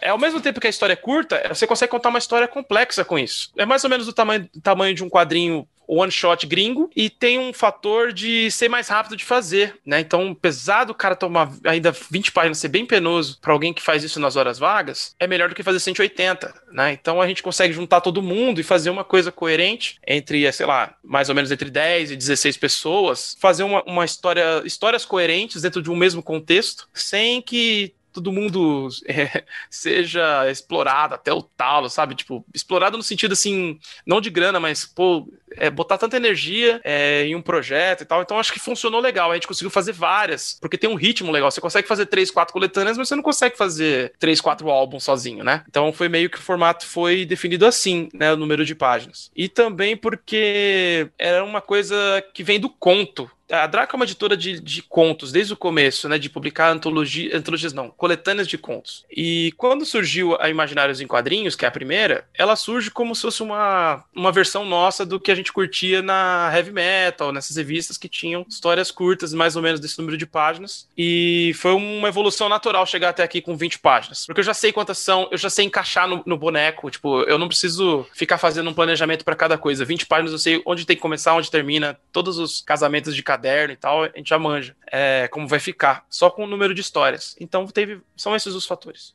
[0.00, 3.04] é ao mesmo tempo que a história é curta, você consegue contar uma história complexa
[3.04, 3.50] com isso.
[3.56, 7.38] É mais ou menos do tamanho, tamanho de um quadrinho one shot gringo e tem
[7.38, 10.00] um fator de ser mais rápido de fazer, né?
[10.00, 14.04] Então, pesado o cara tomar ainda 20 páginas, ser bem penoso para alguém que faz
[14.04, 16.92] isso nas horas vagas, é melhor do que fazer 180, né?
[16.92, 20.94] Então a gente consegue juntar todo mundo e fazer uma coisa coerente entre, sei lá,
[21.02, 25.82] mais ou menos entre 10 e 16 pessoas, fazer uma, uma história, histórias coerentes dentro
[25.82, 32.14] de um mesmo contexto, sem que todo mundo é, seja explorado até o talo, sabe?
[32.14, 37.24] Tipo, explorado no sentido assim, não de grana, mas, pô, é, botar tanta energia é,
[37.24, 38.22] em um projeto e tal.
[38.22, 39.30] Então acho que funcionou legal.
[39.30, 41.50] A gente conseguiu fazer várias, porque tem um ritmo legal.
[41.50, 45.44] Você consegue fazer três, quatro coletâneas, mas você não consegue fazer três, quatro álbuns sozinho,
[45.44, 45.64] né?
[45.68, 48.32] Então foi meio que o formato foi definido assim, né?
[48.32, 49.30] O número de páginas.
[49.34, 51.96] E também porque era uma coisa
[52.32, 56.08] que vem do conto a Draco é uma editora de, de contos desde o começo,
[56.08, 56.18] né?
[56.18, 59.04] De publicar antologia, antologias, não, coletâneas de contos.
[59.10, 63.22] E quando surgiu a Imaginários em Quadrinhos, que é a primeira, ela surge como se
[63.22, 67.96] fosse uma, uma versão nossa do que a gente curtia na heavy metal, nessas revistas
[67.96, 70.88] que tinham histórias curtas, mais ou menos desse número de páginas.
[70.96, 74.26] E foi uma evolução natural chegar até aqui com 20 páginas.
[74.26, 76.90] Porque eu já sei quantas são, eu já sei encaixar no, no boneco.
[76.90, 79.84] Tipo, eu não preciso ficar fazendo um planejamento para cada coisa.
[79.84, 83.72] 20 páginas eu sei onde tem que começar, onde termina, todos os casamentos de caderno
[83.72, 86.80] e tal, a gente já manja é, como vai ficar, só com o número de
[86.80, 87.34] histórias.
[87.40, 89.14] Então teve, são esses os fatores.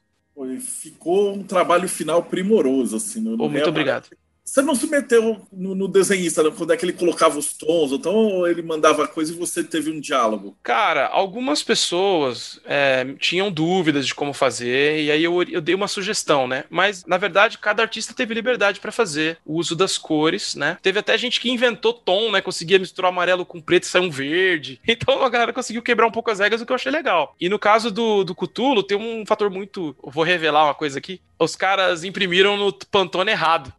[0.59, 3.21] Ficou um trabalho final primoroso, assim.
[3.21, 4.09] No, no muito obrigado.
[4.45, 7.91] Você não se meteu no, no desenhista, não, quando é que ele colocava os tons,
[7.91, 10.55] então ele mandava coisa e você teve um diálogo?
[10.61, 15.87] Cara, algumas pessoas é, tinham dúvidas de como fazer, e aí eu, eu, dei uma
[15.87, 16.63] sugestão, né?
[16.69, 20.77] Mas, na verdade, cada artista teve liberdade para fazer o uso das cores, né?
[20.81, 22.39] Teve até gente que inventou tom, né?
[22.39, 24.79] Conseguia misturar amarelo com preto e sair um verde.
[24.95, 27.35] Então a galera conseguiu quebrar um pouco as regras, o que eu achei legal.
[27.39, 29.95] E no caso do, do Cthulhu, tem um fator muito.
[30.01, 31.19] vou revelar uma coisa aqui.
[31.37, 33.73] Os caras imprimiram no Pantone errado.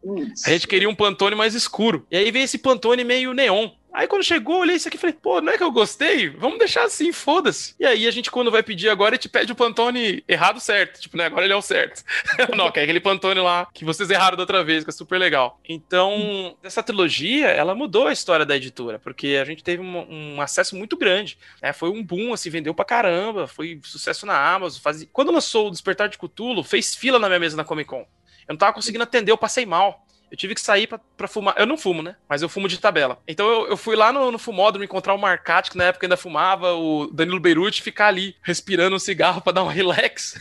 [0.45, 2.07] A gente queria um Pantone mais escuro.
[2.11, 3.71] E aí veio esse Pantone meio neon.
[3.97, 6.29] Aí quando chegou, olhei isso aqui e falei, pô, não é que eu gostei?
[6.29, 7.75] Vamos deixar assim, foda-se.
[7.81, 11.01] E aí a gente, quando vai pedir agora, a gente pede o Pantone errado certo.
[11.01, 11.25] Tipo, né?
[11.25, 12.05] Agora ele é o certo.
[12.55, 15.19] não, que é aquele Pantone lá que vocês erraram da outra vez, que é super
[15.19, 15.59] legal.
[15.67, 20.43] Então, essa trilogia, ela mudou a história da editora, porque a gente teve um, um
[20.43, 21.39] acesso muito grande.
[21.63, 21.73] Né?
[21.73, 24.83] Foi um boom, assim, vendeu pra caramba, foi sucesso na Amazon.
[25.11, 28.07] Quando lançou o Despertar de Cthulhu, fez fila na minha mesa na Comic Con.
[28.47, 30.06] Eu não tava conseguindo atender, eu passei mal.
[30.31, 31.55] Eu tive que sair pra, pra, fumar.
[31.57, 32.17] Eu não fumo, né?
[32.29, 33.19] Mas eu fumo de tabela.
[33.27, 36.17] Então eu, eu fui lá no, no fumódromo encontrar o Marcati, que na época ainda
[36.17, 40.39] fumava, o Danilo Beirute, ficar ali respirando um cigarro para dar um relax.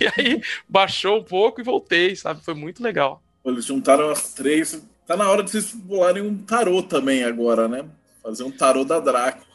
[0.00, 2.42] e aí baixou um pouco e voltei, sabe?
[2.44, 3.22] Foi muito legal.
[3.44, 4.82] Eles juntaram as três.
[5.06, 7.84] Tá na hora de vocês pularem um tarô também agora, né?
[8.22, 9.46] Fazer um tarô da Draco.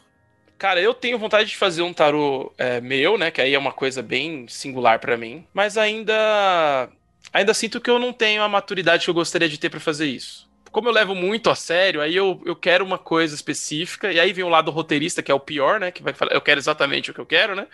[0.58, 3.30] Cara, eu tenho vontade de fazer um tarô é, meu, né?
[3.30, 5.46] Que aí é uma coisa bem singular para mim.
[5.52, 6.88] Mas ainda
[7.32, 10.06] ainda sinto que eu não tenho a maturidade que eu gostaria de ter para fazer
[10.06, 10.43] isso
[10.74, 14.32] como eu levo muito a sério, aí eu, eu quero uma coisa específica, e aí
[14.32, 15.92] vem o lado roteirista, que é o pior, né?
[15.92, 17.68] Que vai falar, eu quero exatamente o que eu quero, né?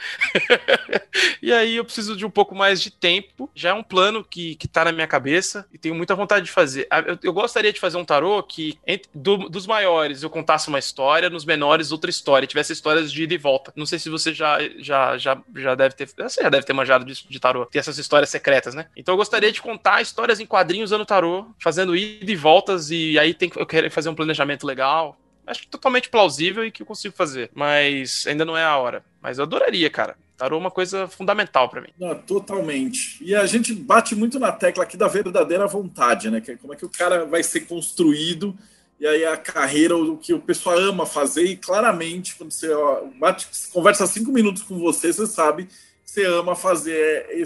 [1.41, 3.51] e aí eu preciso de um pouco mais de tempo.
[3.55, 6.53] Já é um plano que, que tá na minha cabeça e tenho muita vontade de
[6.53, 6.87] fazer.
[7.07, 10.79] Eu, eu gostaria de fazer um tarô que, entre, do, dos maiores, eu contasse uma
[10.79, 13.73] história, nos menores, outra história, tivesse histórias de ida e volta.
[13.75, 16.07] Não sei se você já, já, já, já deve ter.
[16.07, 17.65] Você já deve ter manjado disso de tarô.
[17.65, 18.89] Tem essas histórias secretas, né?
[18.95, 23.18] Então eu gostaria de contar histórias em quadrinhos usando tarô, fazendo ida e voltas e
[23.18, 25.18] aí tem, eu quero fazer um planejamento legal.
[25.46, 27.50] Acho totalmente plausível e que eu consigo fazer.
[27.55, 29.05] Mas ainda não é a hora.
[29.20, 31.90] Mas eu adoraria, cara Tarô é uma coisa fundamental para mim.
[31.98, 33.22] Não, totalmente.
[33.22, 36.40] E a gente bate muito na tecla aqui da verdadeira vontade, né?
[36.40, 38.57] Que é como é que o cara vai ser construído
[38.98, 43.05] e aí a carreira, o que o pessoal ama fazer, e claramente, quando você ó,
[43.18, 47.42] bate, conversa cinco minutos com você, você sabe que você ama fazer é,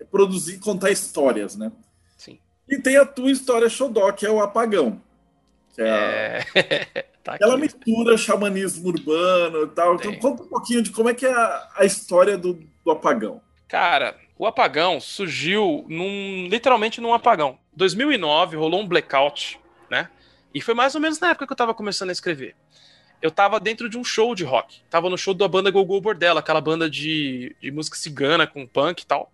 [0.00, 1.70] é produzir, contar histórias, né?
[2.68, 5.00] E tem a tua história xodó, que é o apagão.
[5.78, 7.02] É, É...
[7.22, 7.56] tá aqui.
[7.56, 9.94] mistura xamanismo urbano e tal.
[9.96, 10.20] Então Tem.
[10.20, 13.40] conta um pouquinho de como é que é a, a história do, do apagão.
[13.68, 17.58] Cara, o apagão surgiu num, literalmente num apagão.
[17.74, 19.58] 2009 rolou um blackout,
[19.90, 20.08] né?
[20.54, 22.54] E foi mais ou menos na época que eu tava começando a escrever.
[23.20, 24.80] Eu tava dentro de um show de rock.
[24.88, 29.02] Tava no show da banda Gogol Bordella, aquela banda de, de música cigana com punk
[29.02, 29.32] e tal.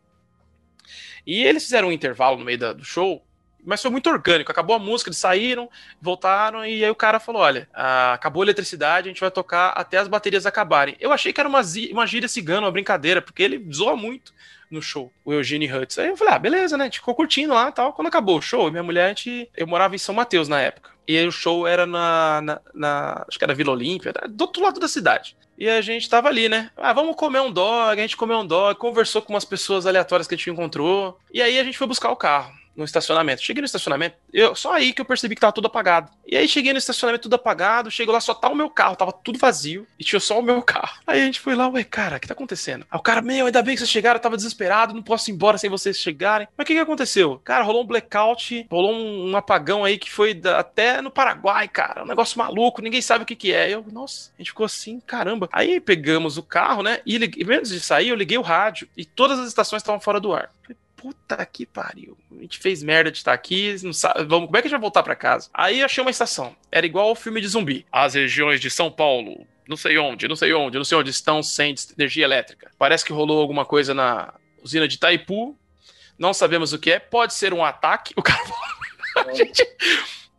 [1.26, 3.24] E eles fizeram um intervalo no meio da- do show,
[3.64, 4.50] mas foi muito orgânico.
[4.50, 8.46] Acabou a música, eles saíram, voltaram, e aí o cara falou: olha, ah, acabou a
[8.46, 10.96] eletricidade, a gente vai tocar até as baterias acabarem.
[10.98, 11.60] Eu achei que era uma,
[11.92, 14.32] uma gíria cigana, uma brincadeira, porque ele zoa muito
[14.70, 15.98] no show, o Eugene Hutz.
[15.98, 16.84] Aí eu falei, ah, beleza, né?
[16.84, 17.92] A gente ficou curtindo lá e tal.
[17.92, 19.48] Quando acabou o show, minha mulher, a gente...
[19.54, 20.90] eu morava em São Mateus na época.
[21.06, 24.62] E aí o show era na, na, na- Acho que era Vila Olímpia, do outro
[24.62, 25.36] lado da cidade.
[25.58, 26.70] E a gente tava ali, né?
[26.76, 30.26] Ah, vamos comer um dog, a gente comeu um dog, conversou com umas pessoas aleatórias
[30.26, 31.18] que a gente encontrou.
[31.32, 33.42] E aí a gente foi buscar o carro no estacionamento.
[33.42, 36.10] Cheguei no estacionamento, eu, só aí que eu percebi que tava tudo apagado.
[36.26, 39.12] E aí cheguei no estacionamento tudo apagado, chego lá, só tá o meu carro, tava
[39.12, 40.98] tudo vazio e tinha só o meu carro.
[41.06, 42.86] Aí a gente foi lá, ué, cara, o que tá acontecendo?
[42.90, 45.34] Aí o cara, meu, ainda bem que vocês chegaram, eu tava desesperado, não posso ir
[45.34, 46.48] embora sem vocês chegarem.
[46.56, 47.40] Mas o que que aconteceu?
[47.44, 51.68] Cara, rolou um blackout, rolou um, um apagão aí que foi da- até no Paraguai,
[51.68, 53.70] cara, um negócio maluco, ninguém sabe o que que é.
[53.70, 55.48] Eu, nossa, a gente ficou assim, caramba.
[55.52, 59.04] Aí pegamos o carro, né, e, e antes de sair, eu liguei o rádio e
[59.04, 60.50] todas as estações estavam fora do ar.
[61.02, 62.16] Puta que pariu.
[62.30, 64.78] A gente fez merda de estar aqui, não sabe, vamos, como é que a gente
[64.78, 65.50] vai voltar pra casa?
[65.52, 66.54] Aí achei uma estação.
[66.70, 67.84] Era igual ao filme de zumbi.
[67.90, 71.42] As regiões de São Paulo, não sei onde, não sei onde, não sei onde estão
[71.42, 72.70] sem energia elétrica.
[72.78, 75.58] Parece que rolou alguma coisa na usina de Itaipu.
[76.16, 77.00] Não sabemos o que é.
[77.00, 78.14] Pode ser um ataque.
[78.16, 79.34] O cara falou.
[79.34, 79.66] Gente.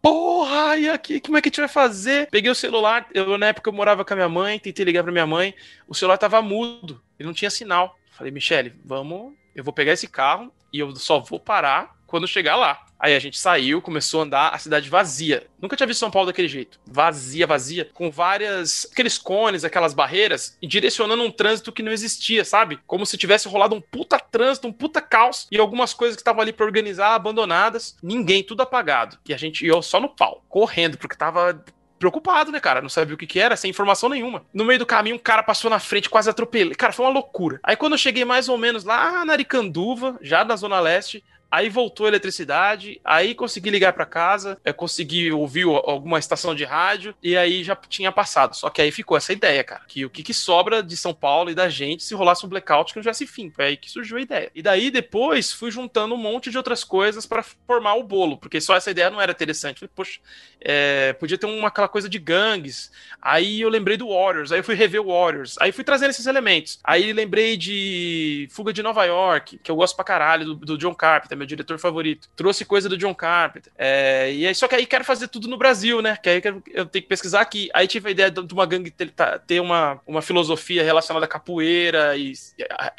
[0.02, 2.30] Porra, e aqui, como é que a gente vai fazer?
[2.30, 5.12] Peguei o celular, eu na época eu morava com a minha mãe, tentei ligar pra
[5.14, 5.56] minha mãe,
[5.88, 7.98] o celular tava mudo, ele não tinha sinal.
[8.12, 12.56] Falei, Michele, vamos, eu vou pegar esse carro e eu só vou parar quando chegar
[12.56, 12.86] lá.
[13.00, 15.48] Aí a gente saiu, começou a andar, a cidade vazia.
[15.62, 16.80] Nunca tinha visto São Paulo daquele jeito.
[16.86, 18.88] Vazia, vazia, com várias.
[18.92, 22.80] aqueles cones, aquelas barreiras, e direcionando um trânsito que não existia, sabe?
[22.88, 26.42] Como se tivesse rolado um puta trânsito, um puta caos, e algumas coisas que estavam
[26.42, 27.98] ali pra organizar, abandonadas.
[28.02, 29.18] Ninguém, tudo apagado.
[29.28, 31.62] E a gente, eu só no pau, correndo, porque tava
[32.04, 32.82] preocupado, né, cara?
[32.82, 34.46] Não sabia o que que era, sem informação nenhuma.
[34.54, 36.76] No meio do caminho, um cara passou na frente, quase atropelei.
[36.76, 37.62] Cara, foi uma loucura.
[37.64, 41.70] Aí quando eu cheguei mais ou menos lá na Aricanduva, já na Zona Leste, Aí
[41.70, 47.14] voltou a eletricidade, aí consegui ligar pra casa, é, consegui ouvir alguma estação de rádio
[47.22, 48.56] e aí já tinha passado.
[48.56, 51.52] Só que aí ficou essa ideia, cara, que o que, que sobra de São Paulo
[51.52, 53.52] e da gente se rolasse um blackout que não tivesse fim.
[53.52, 54.50] Foi aí que surgiu a ideia.
[54.56, 58.60] E daí depois fui juntando um monte de outras coisas pra formar o bolo, porque
[58.60, 59.82] só essa ideia não era interessante.
[59.82, 60.20] Falei, poxa,
[60.60, 62.92] é, podia ter uma, aquela coisa de gangues.
[63.22, 66.26] Aí eu lembrei do Warriors, aí eu fui rever o Warriors, aí fui trazendo esses
[66.26, 66.80] elementos.
[66.84, 70.96] Aí lembrei de Fuga de Nova York, que eu gosto pra caralho, do, do John
[70.96, 72.30] Carpenter, meu diretor favorito.
[72.36, 73.72] Trouxe coisa do John Carpenter.
[73.78, 76.18] É, e aí, só que aí quero fazer tudo no Brasil, né?
[76.18, 76.42] Que aí
[76.74, 77.70] eu, tenho que pesquisar aqui.
[77.74, 81.30] Aí tive a ideia de uma gangue ter, tá- ter uma, uma filosofia relacionada a
[81.30, 82.34] capoeira e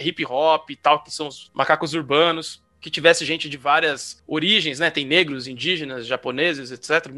[0.00, 4.78] hip hop e tal, que são os macacos urbanos que tivesse gente de várias origens,
[4.78, 4.90] né?
[4.90, 7.10] Tem negros, indígenas, japoneses, etc.,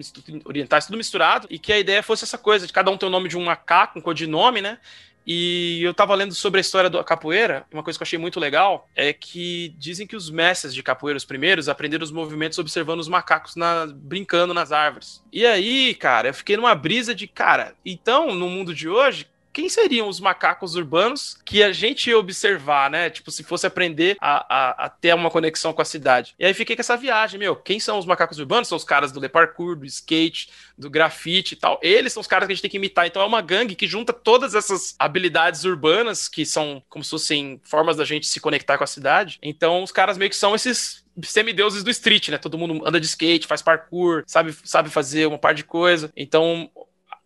[0.45, 3.11] orientais, tudo misturado, e que a ideia fosse essa coisa, de cada um ter o
[3.11, 4.79] nome de um macaco, um codinome, né?
[5.27, 8.39] E eu tava lendo sobre a história da capoeira, uma coisa que eu achei muito
[8.39, 13.01] legal é que dizem que os mestres de capoeira, os primeiros, aprenderam os movimentos observando
[13.01, 15.23] os macacos na- brincando nas árvores.
[15.33, 19.71] E aí, cara, eu fiquei numa brisa de, cara, então, no mundo de hoje, quem
[19.71, 23.09] seriam os macacos urbanos que a gente ia observar, né?
[23.09, 26.35] Tipo, se fosse aprender a, a, a ter uma conexão com a cidade.
[26.39, 27.57] E aí fiquei com essa viagem, meu.
[27.57, 28.69] Quem são os macacos urbanos?
[28.69, 31.81] São os caras do Le Parkour, do skate, do grafite e tal.
[31.83, 33.07] Eles são os caras que a gente tem que imitar.
[33.07, 37.59] Então é uma gangue que junta todas essas habilidades urbanas, que são como se fossem
[37.65, 39.39] formas da gente se conectar com a cidade.
[39.43, 42.37] Então os caras meio que são esses semideuses do street, né?
[42.37, 46.13] Todo mundo anda de skate, faz parkour, sabe, sabe fazer uma par de coisa.
[46.15, 46.71] Então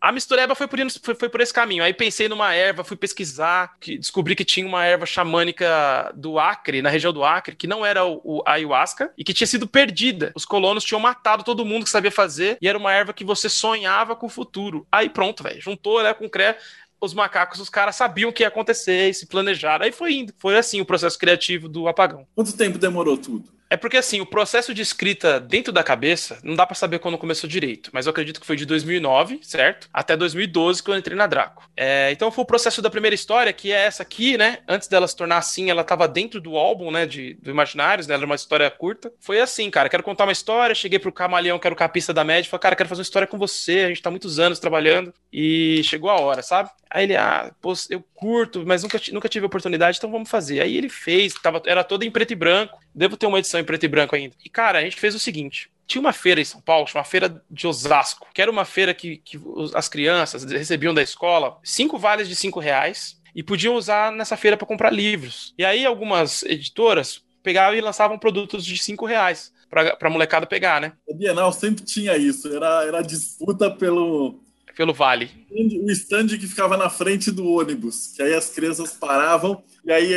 [0.00, 1.84] a mistureba foi por, foi, foi por esse caminho.
[1.84, 6.80] Aí pensei numa erva, fui pesquisar, que, descobri que tinha uma erva xamânica do Acre,
[6.80, 10.32] na região do Acre, que não era o, o ayahuasca e que tinha sido perdida.
[10.34, 13.48] Os colonos tinham matado todo mundo que sabia fazer e era uma erva que você
[13.48, 14.86] sonhava com o futuro.
[14.90, 15.60] Aí pronto, velho.
[15.60, 16.56] Juntou, né, com o CRE.
[16.98, 19.84] Os macacos, os caras sabiam o que ia acontecer e se planejaram.
[19.84, 20.34] Aí foi indo.
[20.38, 22.26] Foi assim o processo criativo do apagão.
[22.34, 23.59] Quanto tempo demorou tudo?
[23.70, 27.16] É porque assim, o processo de escrita dentro da cabeça, não dá para saber quando
[27.16, 29.88] começou direito, mas eu acredito que foi de 2009, certo?
[29.92, 31.70] Até 2012 que eu entrei na Draco.
[31.76, 34.58] É, então foi o processo da primeira história, que é essa aqui, né?
[34.66, 38.14] Antes dela se tornar assim, ela tava dentro do álbum, né, de, do Imaginários, né?
[38.16, 39.12] Era uma história curta.
[39.20, 42.24] Foi assim, cara, quero contar uma história, cheguei pro Camaleão, que era o capista da
[42.24, 45.14] média, falei, cara, quero fazer uma história com você, a gente tá muitos anos trabalhando,
[45.32, 46.70] e chegou a hora, sabe?
[46.90, 50.60] Aí ele, ah, pô, eu curto, mas nunca, nunca tive oportunidade, então vamos fazer.
[50.60, 52.80] Aí ele fez, tava, era todo em preto e branco.
[52.94, 54.34] Devo ter uma edição em preto e branco ainda.
[54.44, 57.42] E, cara, a gente fez o seguinte: tinha uma feira em São Paulo, uma feira
[57.50, 59.40] de Osasco, que era uma feira que, que
[59.74, 64.56] as crianças recebiam da escola cinco vales de cinco reais e podiam usar nessa feira
[64.56, 65.54] para comprar livros.
[65.58, 70.80] E aí algumas editoras pegavam e lançavam produtos de cinco reais para a molecada pegar,
[70.80, 70.92] né?
[71.08, 74.40] A Bienal sempre tinha isso, era, era disputa pelo
[74.76, 75.30] pelo vale.
[75.50, 80.14] O stand que ficava na frente do ônibus, que aí as crianças paravam e aí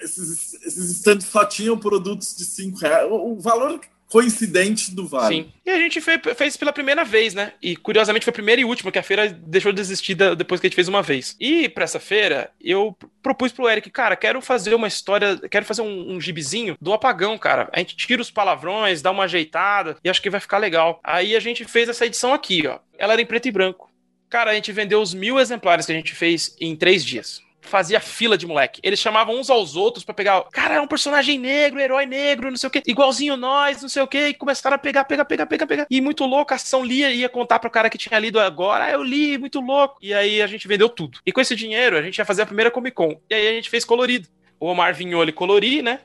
[0.00, 0.54] esses,
[0.96, 3.08] stands só tinham produtos de 5 reais.
[3.10, 3.80] O valor
[4.14, 5.34] coincidente do Vale.
[5.34, 5.52] Sim.
[5.66, 7.52] E a gente fez, fez, pela primeira vez, né?
[7.60, 10.66] E curiosamente foi a primeira e última, que a feira deixou de existir depois que
[10.66, 11.34] a gente fez uma vez.
[11.40, 15.82] E para essa feira, eu propus pro Eric, cara, quero fazer uma história, quero fazer
[15.82, 17.68] um, um gibizinho do apagão, cara.
[17.72, 21.00] A gente tira os palavrões, dá uma ajeitada e acho que vai ficar legal.
[21.02, 22.78] Aí a gente fez essa edição aqui, ó.
[22.96, 23.90] Ela era em preto e branco.
[24.30, 27.98] Cara, a gente vendeu os mil exemplares que a gente fez em três dias fazia
[27.98, 28.80] fila de moleque.
[28.82, 30.44] Eles chamavam uns aos outros para pegar.
[30.52, 34.02] Cara, é um personagem negro, herói negro, não sei o quê, igualzinho nós, não sei
[34.02, 34.28] o quê.
[34.28, 35.86] E começaram a pegar, pegar, pegar, pegar, pegar.
[35.90, 38.84] E muito louco, a ação lia ia contar pro cara que tinha lido agora.
[38.84, 39.98] Ah, eu li, muito louco.
[40.00, 41.18] E aí a gente vendeu tudo.
[41.24, 43.20] E com esse dinheiro, a gente ia fazer a primeira Comic Con.
[43.28, 44.28] E aí a gente fez colorido.
[44.60, 46.00] O Omar Vignoli colorir, né?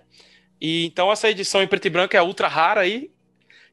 [0.60, 3.12] E então essa edição em preto e branco é ultra rara aí.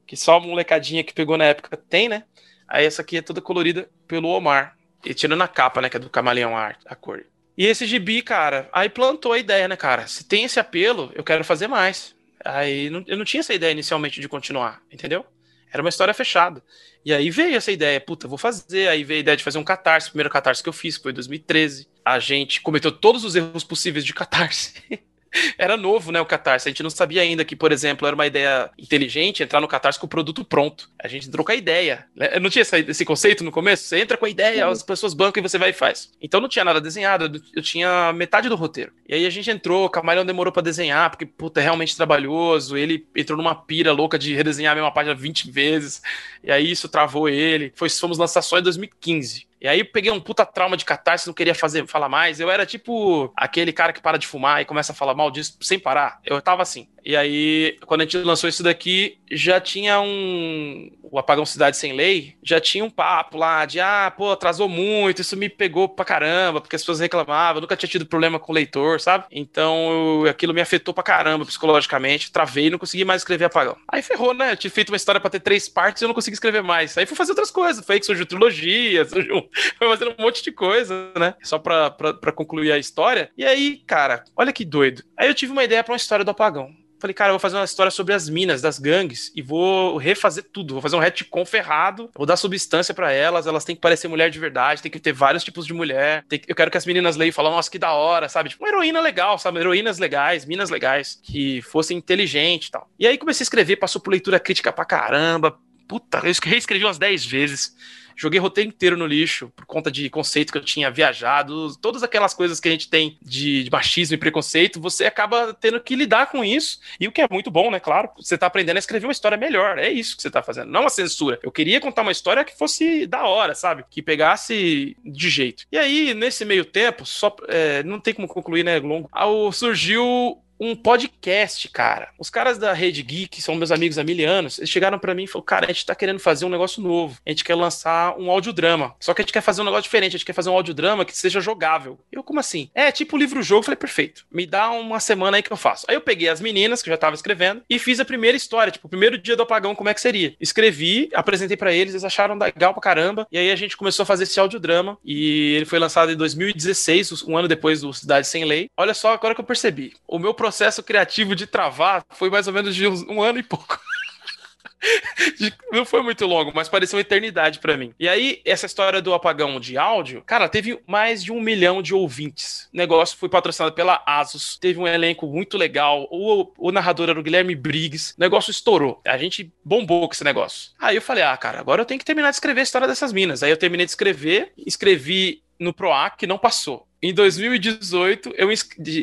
[0.06, 2.24] Que só a molecadinha que pegou na época tem, né?
[2.68, 4.76] Aí essa aqui é toda colorida pelo Omar.
[5.04, 5.88] E tirando a capa, né?
[5.88, 7.24] Que é do Camaleão a, a cor.
[7.56, 10.06] E esse gibi, cara, aí plantou a ideia, né, cara?
[10.06, 12.14] Se tem esse apelo, eu quero fazer mais.
[12.44, 15.24] Aí não, eu não tinha essa ideia inicialmente de continuar, entendeu?
[15.72, 16.62] Era uma história fechada.
[17.04, 18.88] E aí veio essa ideia, puta, vou fazer.
[18.88, 20.08] Aí veio a ideia de fazer um catarse.
[20.08, 21.88] O primeiro catarse que eu fiz foi em 2013.
[22.04, 24.74] A gente cometeu todos os erros possíveis de catarse.
[25.58, 26.68] era novo, né, o Catarse.
[26.68, 29.98] A gente não sabia ainda que, por exemplo, era uma ideia inteligente entrar no Catarse
[29.98, 30.90] com o produto pronto.
[30.98, 32.06] A gente entrou com a ideia.
[32.14, 32.38] Né?
[32.38, 33.84] Não tinha esse conceito no começo?
[33.84, 36.12] Você entra com a ideia, as pessoas bancam e você vai e faz.
[36.20, 38.92] Então não tinha nada desenhado, eu tinha metade do roteiro.
[39.08, 42.76] E aí a gente entrou, o Camarão demorou para desenhar, porque, puta, é realmente trabalhoso.
[42.76, 46.02] Ele entrou numa pira louca de redesenhar a mesma página 20 vezes.
[46.42, 47.72] E aí isso travou ele.
[47.74, 49.46] Foi, fomos lançar só em 2015.
[49.66, 52.38] E aí eu peguei um puta trauma de catarse, não queria fazer, falar mais.
[52.38, 55.58] Eu era tipo aquele cara que para de fumar e começa a falar mal disso
[55.60, 56.20] sem parar.
[56.24, 56.86] Eu tava assim.
[57.06, 60.90] E aí, quando a gente lançou isso daqui, já tinha um.
[61.04, 65.22] O Apagão Cidade Sem Lei, já tinha um papo lá de, ah, pô, atrasou muito,
[65.22, 68.54] isso me pegou pra caramba, porque as pessoas reclamavam, nunca tinha tido problema com o
[68.54, 69.24] leitor, sabe?
[69.30, 73.76] Então, eu, aquilo me afetou pra caramba psicologicamente, travei e não consegui mais escrever Apagão.
[73.88, 74.50] Aí ferrou, né?
[74.50, 76.98] Eu tinha feito uma história pra ter três partes e eu não consegui escrever mais.
[76.98, 79.48] Aí fui fazer outras coisas, foi aí que surgiu trilogia, surgiu...
[79.78, 81.34] foi fazendo um monte de coisa, né?
[81.42, 83.30] Só pra, pra, pra concluir a história.
[83.36, 85.02] E aí, cara, olha que doido.
[85.16, 86.74] Aí eu tive uma ideia pra uma história do Apagão.
[86.98, 90.44] Falei, cara, eu vou fazer uma história sobre as minas, das gangues, e vou refazer
[90.50, 90.74] tudo.
[90.74, 94.30] Vou fazer um retcon ferrado, vou dar substância para elas, elas têm que parecer mulher
[94.30, 96.24] de verdade, tem que ter vários tipos de mulher.
[96.28, 96.40] Que...
[96.48, 98.48] eu quero que as meninas leiam e falem, nossa, que da hora, sabe?
[98.48, 99.60] Tipo, uma heroína legal, sabe?
[99.60, 102.88] Heroínas legais, minas legais, que fossem inteligentes e tal.
[102.98, 105.58] E aí comecei a escrever, passou por leitura crítica pra caramba.
[105.86, 107.76] Puta, eu reescrevi umas 10 vezes.
[108.16, 112.32] Joguei roteiro inteiro no lixo por conta de conceito que eu tinha viajado, todas aquelas
[112.32, 116.30] coisas que a gente tem de, de machismo e preconceito, você acaba tendo que lidar
[116.30, 116.80] com isso.
[116.98, 117.78] E o que é muito bom, né?
[117.78, 119.78] Claro, você tá aprendendo a escrever uma história melhor.
[119.78, 121.38] É isso que você tá fazendo, não uma censura.
[121.42, 123.84] Eu queria contar uma história que fosse da hora, sabe?
[123.90, 125.64] Que pegasse de jeito.
[125.70, 129.10] E aí, nesse meio tempo, só é, não tem como concluir, né, longo.
[129.52, 132.08] Surgiu um podcast, cara.
[132.18, 135.24] Os caras da Rede Geek, são meus amigos há mil anos, eles chegaram para mim
[135.24, 137.18] e falaram: Cara, a gente tá querendo fazer um negócio novo.
[137.26, 138.94] A gente quer lançar um audiodrama.
[139.00, 140.14] Só que a gente quer fazer um negócio diferente.
[140.14, 141.98] A gente quer fazer um audiodrama que seja jogável.
[142.10, 142.70] Eu, como assim?
[142.74, 143.62] É, tipo livro-jogo.
[143.62, 144.24] Falei: Perfeito.
[144.30, 145.86] Me dá uma semana aí que eu faço.
[145.88, 148.70] Aí eu peguei as meninas, que eu já tava escrevendo, e fiz a primeira história.
[148.70, 150.34] Tipo, o primeiro dia do apagão, como é que seria?
[150.40, 153.26] Escrevi, apresentei para eles, eles acharam legal pra caramba.
[153.30, 154.98] E aí a gente começou a fazer esse audiodrama.
[155.04, 158.70] E ele foi lançado em 2016, um ano depois do Cidade Sem Lei.
[158.76, 159.92] Olha só agora que eu percebi.
[160.06, 163.80] O meu processo criativo de travar foi mais ou menos de um, ano e pouco.
[165.72, 167.92] Não foi muito longo, mas pareceu uma eternidade para mim.
[167.98, 171.92] E aí, essa história do apagão de áudio, cara, teve mais de um milhão de
[171.92, 172.68] ouvintes.
[172.72, 176.06] O negócio foi patrocinado pela Asus, teve um elenco muito legal.
[176.12, 178.14] O, o narrador era o Guilherme Briggs.
[178.16, 179.00] O negócio estourou.
[179.04, 180.70] A gente bombou com esse negócio.
[180.78, 183.12] Aí eu falei, ah, cara, agora eu tenho que terminar de escrever a história dessas
[183.12, 183.42] minas.
[183.42, 186.86] Aí eu terminei de escrever, escrevi no PROAC, não passou.
[187.02, 188.48] Em 2018, eu,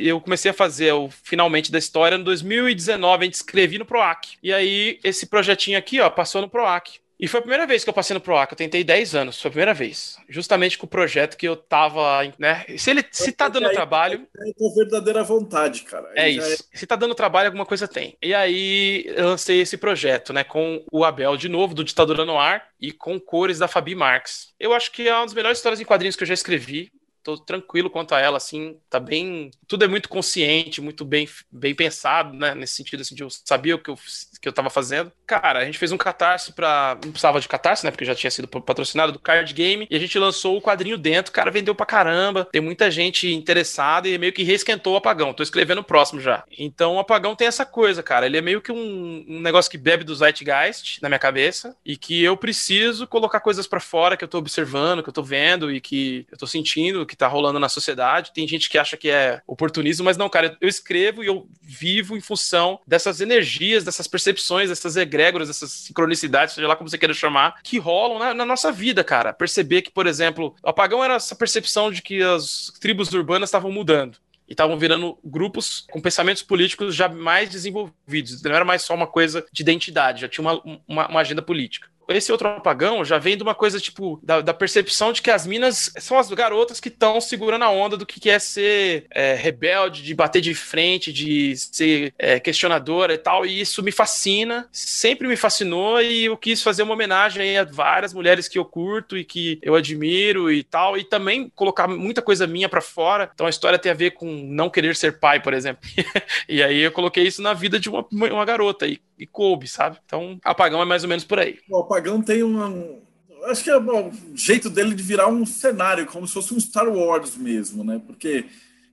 [0.01, 2.15] eu comecei a fazer o finalmente da história.
[2.15, 4.37] Em 2019, a gente escrevi no PROAC.
[4.41, 6.99] E aí, esse projetinho aqui, ó, passou no PROAC.
[7.19, 9.49] E foi a primeira vez que eu passei no PROAC, eu tentei 10 anos, foi
[9.49, 10.17] a primeira vez.
[10.27, 12.65] Justamente com o projeto que eu tava, né?
[12.77, 14.27] Se ele se tá dando trabalho.
[14.37, 16.11] É a verdadeira vontade, cara.
[16.15, 16.67] É isso.
[16.73, 16.77] É...
[16.77, 18.17] Se tá dando trabalho, alguma coisa tem.
[18.21, 20.43] E aí eu lancei esse projeto, né?
[20.43, 24.53] Com o Abel de novo, do Ditadura no Ar, e com cores da Fabi Marques.
[24.59, 26.91] Eu acho que é uma das melhores histórias em quadrinhos que eu já escrevi
[27.23, 29.49] tô tranquilo quanto a ela, assim, tá bem.
[29.65, 32.53] Tudo é muito consciente, muito bem, bem pensado, né?
[32.53, 33.97] Nesse sentido, assim, de eu sabia o que eu,
[34.41, 35.11] que eu tava fazendo.
[35.25, 36.97] Cara, a gente fez um catarse pra.
[37.03, 37.91] Não precisava de catarse, né?
[37.91, 39.87] Porque já tinha sido patrocinado do Card Game.
[39.89, 41.31] E a gente lançou o quadrinho dentro.
[41.31, 42.47] Cara, vendeu pra caramba.
[42.51, 45.33] Tem muita gente interessada e meio que reesquentou o apagão.
[45.33, 46.43] Tô escrevendo o próximo já.
[46.57, 48.25] Então o apagão tem essa coisa, cara.
[48.25, 51.95] Ele é meio que um, um negócio que bebe do Zeitgeist na minha cabeça e
[51.95, 55.71] que eu preciso colocar coisas para fora que eu tô observando, que eu tô vendo
[55.71, 58.31] e que eu tô sentindo, que tá rolando na sociedade.
[58.33, 62.17] Tem gente que acha que é oportunismo, mas não, cara, eu escrevo e eu vivo
[62.17, 67.13] em função dessas energias, dessas percepções, dessas egrégoras, dessas sincronicidades, seja lá como você queira
[67.13, 69.33] chamar, que rolam na, na nossa vida, cara.
[69.33, 73.71] Perceber que, por exemplo, o apagão era essa percepção de que as tribos urbanas estavam
[73.71, 78.41] mudando e estavam virando grupos com pensamentos políticos já mais desenvolvidos.
[78.41, 81.92] Não era mais só uma coisa de identidade, já tinha uma, uma, uma agenda política
[82.09, 85.45] esse outro apagão já vem de uma coisa, tipo, da, da percepção de que as
[85.45, 90.03] minas são as garotas que estão segurando a onda do que é ser é, rebelde,
[90.03, 93.45] de bater de frente, de ser é, questionadora e tal.
[93.45, 98.13] E isso me fascina, sempre me fascinou e eu quis fazer uma homenagem a várias
[98.13, 100.97] mulheres que eu curto e que eu admiro e tal.
[100.97, 103.29] E também colocar muita coisa minha para fora.
[103.33, 105.87] Então a história tem a ver com não querer ser pai, por exemplo.
[106.47, 109.97] e aí eu coloquei isso na vida de uma, uma garota e, e coube, sabe?
[110.05, 111.59] Então apagão é mais ou menos por aí.
[111.69, 113.01] O apagão tem um.
[113.45, 116.87] Acho que é o jeito dele de virar um cenário, como se fosse um Star
[116.87, 118.01] Wars mesmo, né?
[118.05, 118.45] Porque,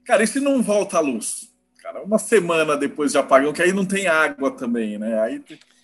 [0.03, 1.49] cara, se não volta a luz?
[1.81, 5.19] Cara, uma semana depois de apagão, que aí não tem água também, né?
[5.21, 5.41] Aí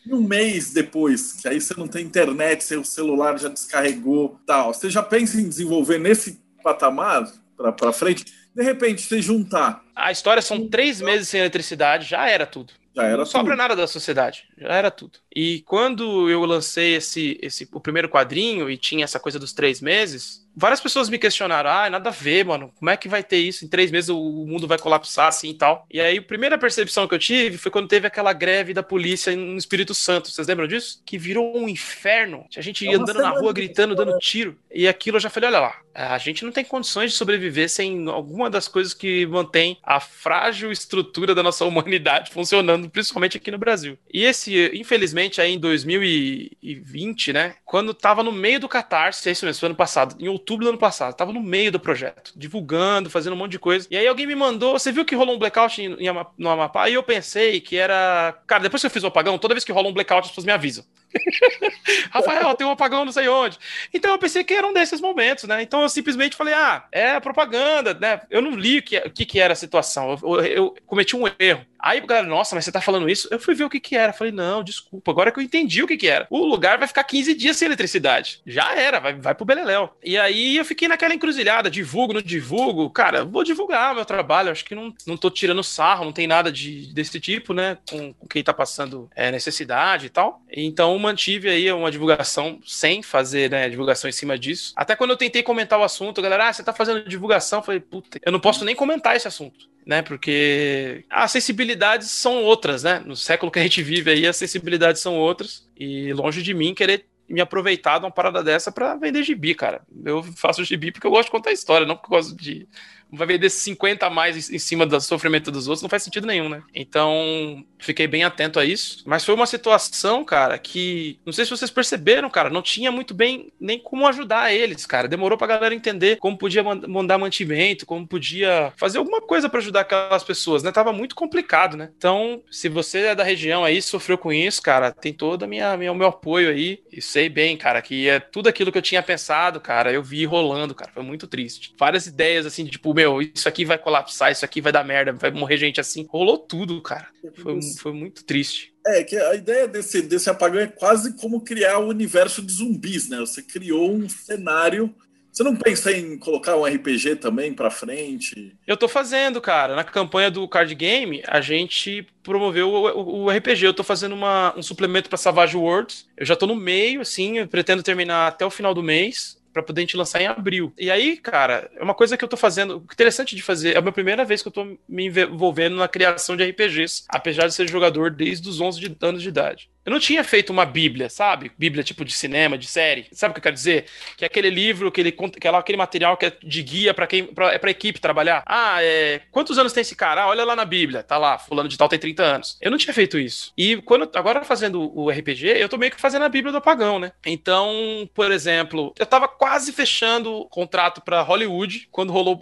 [0.09, 4.73] um mês depois, que aí você não tem internet, seu celular já descarregou tal.
[4.73, 8.25] Você já pensa em desenvolver nesse patamar para frente?
[8.55, 9.83] De repente, você juntar.
[9.95, 12.73] A história são três meses sem eletricidade, já era tudo.
[12.97, 15.19] Já era não sobra nada da sociedade, já era tudo.
[15.33, 19.79] E quando eu lancei esse, esse o primeiro quadrinho e tinha essa coisa dos três
[19.79, 22.73] meses, várias pessoas me questionaram: ah, nada a ver, mano.
[22.75, 23.63] Como é que vai ter isso?
[23.63, 25.85] Em três meses o mundo vai colapsar assim e tal.
[25.91, 29.35] E aí, a primeira percepção que eu tive foi quando teve aquela greve da polícia
[29.35, 30.29] no Espírito Santo.
[30.29, 31.01] Vocês lembram disso?
[31.05, 32.45] Que virou um inferno.
[32.57, 34.57] A gente ia andando na rua, gritando, dando tiro.
[34.73, 38.07] E aquilo eu já falei: olha lá, a gente não tem condições de sobreviver sem
[38.07, 43.57] alguma das coisas que mantém a frágil estrutura da nossa humanidade funcionando, principalmente aqui no
[43.57, 43.97] Brasil.
[44.11, 47.55] E esse, infelizmente, aí em 2020, né?
[47.65, 50.65] Quando tava no meio do catarse, é isso mesmo, foi ano passado, em outubro outubro
[50.65, 51.13] do ano passado.
[51.13, 53.85] Tava no meio do projeto, divulgando, fazendo um monte de coisa.
[53.91, 56.89] E aí alguém me mandou, você viu que rolou um blackout em, em, no Amapá?
[56.89, 58.39] E eu pensei que era.
[58.47, 60.45] Cara, depois que eu fiz o apagão, toda vez que rola um blackout, as pessoas
[60.45, 60.85] me avisam.
[62.11, 63.57] Rafael, tem um apagão não sei onde.
[63.93, 65.61] Então eu pensei que era um desses momentos, né?
[65.61, 68.21] Então eu simplesmente falei, ah, é propaganda, né?
[68.29, 70.11] Eu não li o que, o que, que era a situação.
[70.11, 71.65] Eu, eu, eu cometi um erro.
[71.79, 73.27] Aí, galera, nossa, mas você tá falando isso?
[73.31, 74.11] Eu fui ver o que que era.
[74.11, 76.27] Falei, não, desculpa, agora que eu entendi o que que era.
[76.29, 78.41] O lugar vai ficar 15 dias sem eletricidade.
[78.45, 79.95] Já era, vai, vai pro Beleléu.
[80.03, 82.89] E aí eu fiquei naquela encruzilhada, divulgo, não divulgo.
[82.89, 86.51] Cara, vou divulgar meu trabalho, acho que não, não tô tirando sarro, não tem nada
[86.51, 90.41] de, desse tipo, né, com, com quem tá passando é, necessidade e tal.
[90.51, 94.73] Então mantive aí uma divulgação sem fazer, né, divulgação em cima disso.
[94.75, 97.59] Até quando eu tentei comentar o assunto, a galera, ah, você tá fazendo divulgação?
[97.59, 100.01] Eu falei, puta, eu não posso nem comentar esse assunto né?
[100.01, 103.01] Porque as sensibilidades são outras, né?
[103.05, 105.65] No século que a gente vive aí, as sensibilidades são outras.
[105.79, 109.81] E longe de mim querer me aproveitar de uma parada dessa para vender gibi, cara.
[110.05, 112.67] Eu faço gibi porque eu gosto de contar história, não porque eu gosto de
[113.11, 116.49] vai vender 50 a mais em cima do sofrimento dos outros, não faz sentido nenhum,
[116.49, 116.61] né?
[116.73, 119.03] Então, fiquei bem atento a isso.
[119.05, 123.13] Mas foi uma situação, cara, que não sei se vocês perceberam, cara, não tinha muito
[123.13, 125.07] bem nem como ajudar eles, cara.
[125.07, 129.81] Demorou pra galera entender como podia mandar mantimento, como podia fazer alguma coisa para ajudar
[129.81, 130.71] aquelas pessoas, né?
[130.71, 131.89] Tava muito complicado, né?
[131.97, 135.91] Então, se você é da região aí, sofreu com isso, cara, tem todo minha, minha,
[135.91, 136.81] o meu apoio aí.
[136.91, 140.25] E sei bem, cara, que é tudo aquilo que eu tinha pensado, cara, eu vi
[140.25, 140.91] rolando, cara.
[140.93, 141.73] Foi muito triste.
[141.77, 145.13] Várias ideias, assim, de, tipo, meu, isso aqui vai colapsar, isso aqui vai dar merda,
[145.13, 146.07] vai morrer gente assim.
[146.09, 147.07] Rolou tudo, cara.
[147.35, 148.73] Foi, foi muito triste.
[148.87, 152.51] É, que a ideia desse, desse apagão é quase como criar o um universo de
[152.51, 153.19] zumbis, né?
[153.19, 154.93] Você criou um cenário
[155.37, 158.57] você não pensa em colocar um RPG também para frente?
[158.65, 159.75] Eu tô fazendo, cara.
[159.75, 163.67] Na campanha do card game, a gente promoveu o, o, o RPG.
[163.67, 166.07] Eu tô fazendo uma, um suplemento para Savage Worlds.
[166.17, 169.63] Eu já tô no meio, assim, eu pretendo terminar até o final do mês para
[169.63, 170.71] poder a gente lançar em abril.
[170.77, 173.81] E aí, cara, é uma coisa que eu tô fazendo, interessante de fazer, é a
[173.81, 177.67] minha primeira vez que eu tô me envolvendo na criação de RPGs, apesar de ser
[177.67, 179.69] jogador desde os 11 de, anos de idade.
[179.87, 181.49] Eu não tinha feito uma bíblia, sabe?
[181.57, 183.07] Bíblia tipo de cinema, de série.
[183.13, 183.85] Sabe o que eu quero dizer?
[184.17, 187.23] Que é aquele livro, aquele, que é aquele material que é de guia para quem
[187.23, 188.43] pra, é pra equipe trabalhar.
[188.45, 190.23] Ah, é, quantos anos tem esse cara?
[190.23, 191.03] Ah, olha lá na Bíblia.
[191.03, 192.57] Tá lá, fulano de tal tem 30 anos.
[192.59, 193.53] Eu não tinha feito isso.
[193.57, 196.99] E quando agora fazendo o RPG, eu tô meio que fazendo a Bíblia do apagão,
[196.99, 197.13] né?
[197.25, 202.37] Então, por exemplo, eu tava quase fechando o contrato para Hollywood quando rolou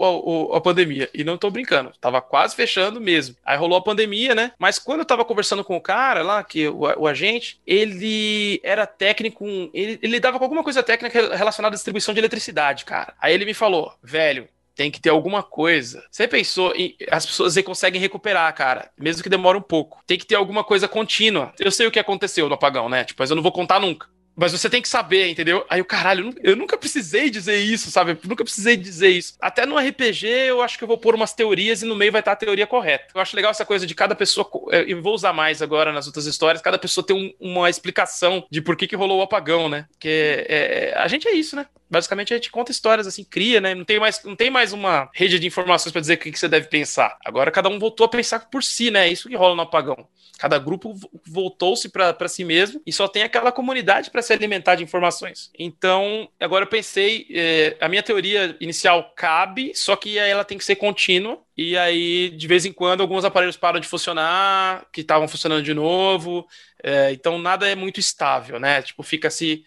[0.52, 1.12] a, a, a, pandemia.
[1.14, 3.36] E não tô brincando, tava quase fechando mesmo.
[3.46, 4.52] Aí rolou a pandemia, né?
[4.58, 7.35] Mas quando eu tava conversando com o cara lá, que o, o agente
[7.66, 12.86] ele era técnico, ele, ele lidava com alguma coisa técnica relacionada à distribuição de eletricidade,
[12.86, 13.14] cara.
[13.22, 16.04] Aí ele me falou, velho, tem que ter alguma coisa.
[16.12, 16.74] Você pensou.
[17.10, 18.92] As pessoas conseguem recuperar, cara.
[19.00, 20.04] Mesmo que demore um pouco.
[20.06, 21.54] Tem que ter alguma coisa contínua.
[21.58, 23.06] Eu sei o que aconteceu no apagão, né?
[23.06, 24.08] Tipo, mas eu não vou contar nunca.
[24.36, 25.66] Mas você tem que saber, entendeu?
[25.70, 28.12] Aí o caralho, eu nunca precisei dizer isso, sabe?
[28.12, 29.36] Eu nunca precisei dizer isso.
[29.40, 32.22] Até no RPG, eu acho que eu vou pôr umas teorias e no meio vai
[32.22, 33.08] estar a teoria correta.
[33.14, 36.26] Eu acho legal essa coisa de cada pessoa, eu vou usar mais agora nas outras
[36.26, 39.86] histórias, cada pessoa tem um, uma explicação de por que, que rolou o apagão, né?
[39.92, 41.66] Porque é, a gente é isso, né?
[41.90, 43.76] Basicamente a gente conta histórias assim, cria, né?
[43.76, 46.48] Não tem mais, não tem mais uma rede de informações para dizer o que, você
[46.48, 47.18] deve pensar.
[47.24, 49.08] Agora cada um voltou a pensar por si, né?
[49.08, 50.08] É isso que rola no apagão.
[50.38, 50.94] Cada grupo
[51.26, 55.50] voltou-se para si mesmo e só tem aquela comunidade para se alimentar de informações.
[55.58, 60.66] Então, agora eu pensei, é, a minha teoria inicial cabe, só que ela tem que
[60.66, 61.40] ser contínua.
[61.58, 65.74] E aí, de vez em quando, alguns aparelhos param de funcionar, que estavam funcionando de
[65.74, 66.46] novo.
[66.84, 68.82] É, então, nada é muito estável, né?
[68.82, 69.64] Tipo, fica-se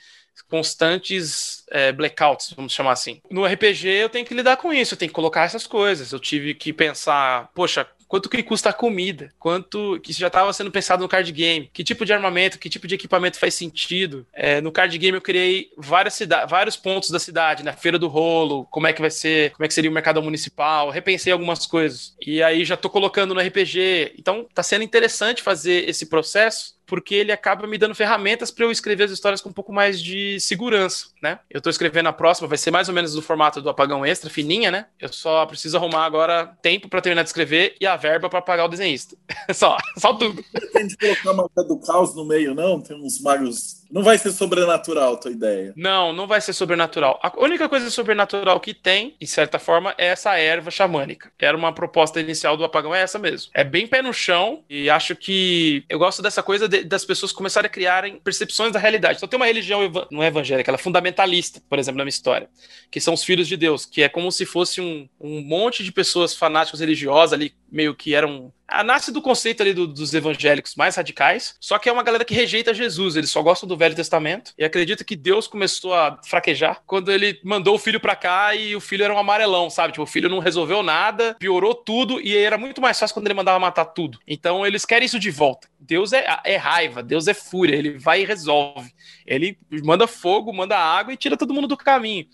[0.48, 3.20] constantes é, blackouts, vamos chamar assim.
[3.30, 6.12] No RPG eu tenho que lidar com isso, eu tenho que colocar essas coisas.
[6.12, 10.70] Eu tive que pensar, poxa, quanto que custa a comida, quanto que já estava sendo
[10.70, 14.26] pensado no card game, que tipo de armamento, que tipo de equipamento faz sentido.
[14.32, 16.18] É, no card game eu criei várias
[16.48, 19.68] vários pontos da cidade, na feira do rolo, como é que vai ser, como é
[19.68, 22.16] que seria o mercado municipal, repensei algumas coisas.
[22.24, 24.14] E aí já tô colocando no RPG.
[24.18, 28.70] Então tá sendo interessante fazer esse processo porque ele acaba me dando ferramentas para eu
[28.70, 31.38] escrever as histórias com um pouco mais de segurança, né?
[31.50, 34.30] Eu estou escrevendo a próxima, vai ser mais ou menos do formato do Apagão Extra,
[34.30, 34.86] fininha, né?
[34.98, 38.64] Eu só preciso arrumar agora tempo para terminar de escrever e a verba para pagar
[38.64, 39.14] o desenhista.
[39.54, 40.42] só, só tudo.
[40.72, 42.80] Tem de colocar uma do caos no meio, não?
[42.80, 45.72] Tem uns magos não vai ser sobrenatural a tua ideia.
[45.76, 47.18] Não, não vai ser sobrenatural.
[47.22, 51.32] A única coisa sobrenatural que tem, de certa forma, é essa erva xamânica.
[51.38, 53.50] Era uma proposta inicial do apagão, é essa mesmo.
[53.54, 57.32] É bem pé no chão e acho que eu gosto dessa coisa de, das pessoas
[57.32, 59.16] começarem a criarem percepções da realidade.
[59.16, 59.80] Então tem uma religião,
[60.10, 62.48] não é evangélica, ela é fundamentalista, por exemplo, na minha história,
[62.90, 65.92] que são os filhos de Deus, que é como se fosse um, um monte de
[65.92, 70.74] pessoas fanáticas religiosas ali, meio que eram ah, nasce do conceito ali do, dos evangélicos
[70.74, 73.94] mais radicais, só que é uma galera que rejeita Jesus, eles só gostam do Velho
[73.94, 78.54] Testamento e acredita que Deus começou a fraquejar quando ele mandou o filho para cá
[78.54, 79.94] e o filho era um amarelão, sabe?
[79.94, 83.34] Tipo, o filho não resolveu nada, piorou tudo e era muito mais fácil quando ele
[83.34, 84.18] mandava matar tudo.
[84.26, 85.66] Então eles querem isso de volta.
[85.80, 88.92] Deus é, é raiva, Deus é fúria, ele vai e resolve.
[89.26, 92.26] Ele manda fogo, manda água e tira todo mundo do caminho.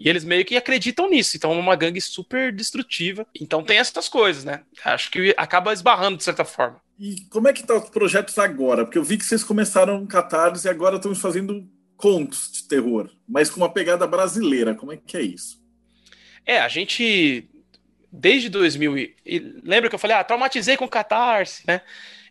[0.00, 1.36] E eles meio que acreditam nisso.
[1.36, 3.26] Então é uma gangue super destrutiva.
[3.38, 4.62] Então tem essas coisas, né?
[4.82, 6.80] Acho que acaba esbarrando de certa forma.
[6.98, 8.84] E como é que tá os projetos agora?
[8.84, 13.50] Porque eu vi que vocês começaram Catarse e agora estão fazendo contos de terror, mas
[13.50, 14.74] com uma pegada brasileira.
[14.74, 15.62] Como é que é isso?
[16.46, 17.46] É, a gente
[18.10, 19.14] desde 2000 e,
[19.62, 21.82] lembra que eu falei, ah, traumatizei com Catarse, né?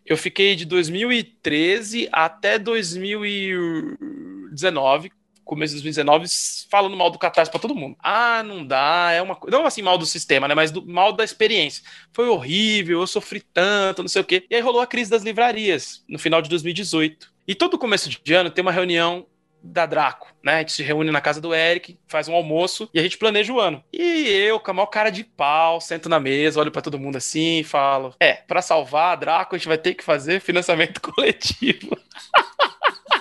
[0.04, 5.12] Eu fiquei de 2013 até 2019
[5.50, 6.28] começo de 2019,
[6.70, 7.96] falando mal do Catarse para todo mundo.
[8.00, 9.56] Ah, não dá, é uma coisa.
[9.56, 10.54] Não assim mal do sistema, né?
[10.54, 11.82] Mas do mal da experiência.
[12.12, 14.46] Foi horrível, eu sofri tanto, não sei o quê.
[14.48, 17.32] E aí rolou a crise das livrarias no final de 2018.
[17.48, 19.26] E todo começo de ano tem uma reunião
[19.60, 20.54] da Draco, né?
[20.54, 23.52] A gente se reúne na casa do Eric, faz um almoço e a gente planeja
[23.52, 23.82] o ano.
[23.92, 27.16] E eu, com a maior cara de pau, sento na mesa, olho para todo mundo
[27.16, 31.00] assim e falo: É, para salvar a Draco, a gente vai ter que fazer financiamento
[31.02, 31.98] coletivo.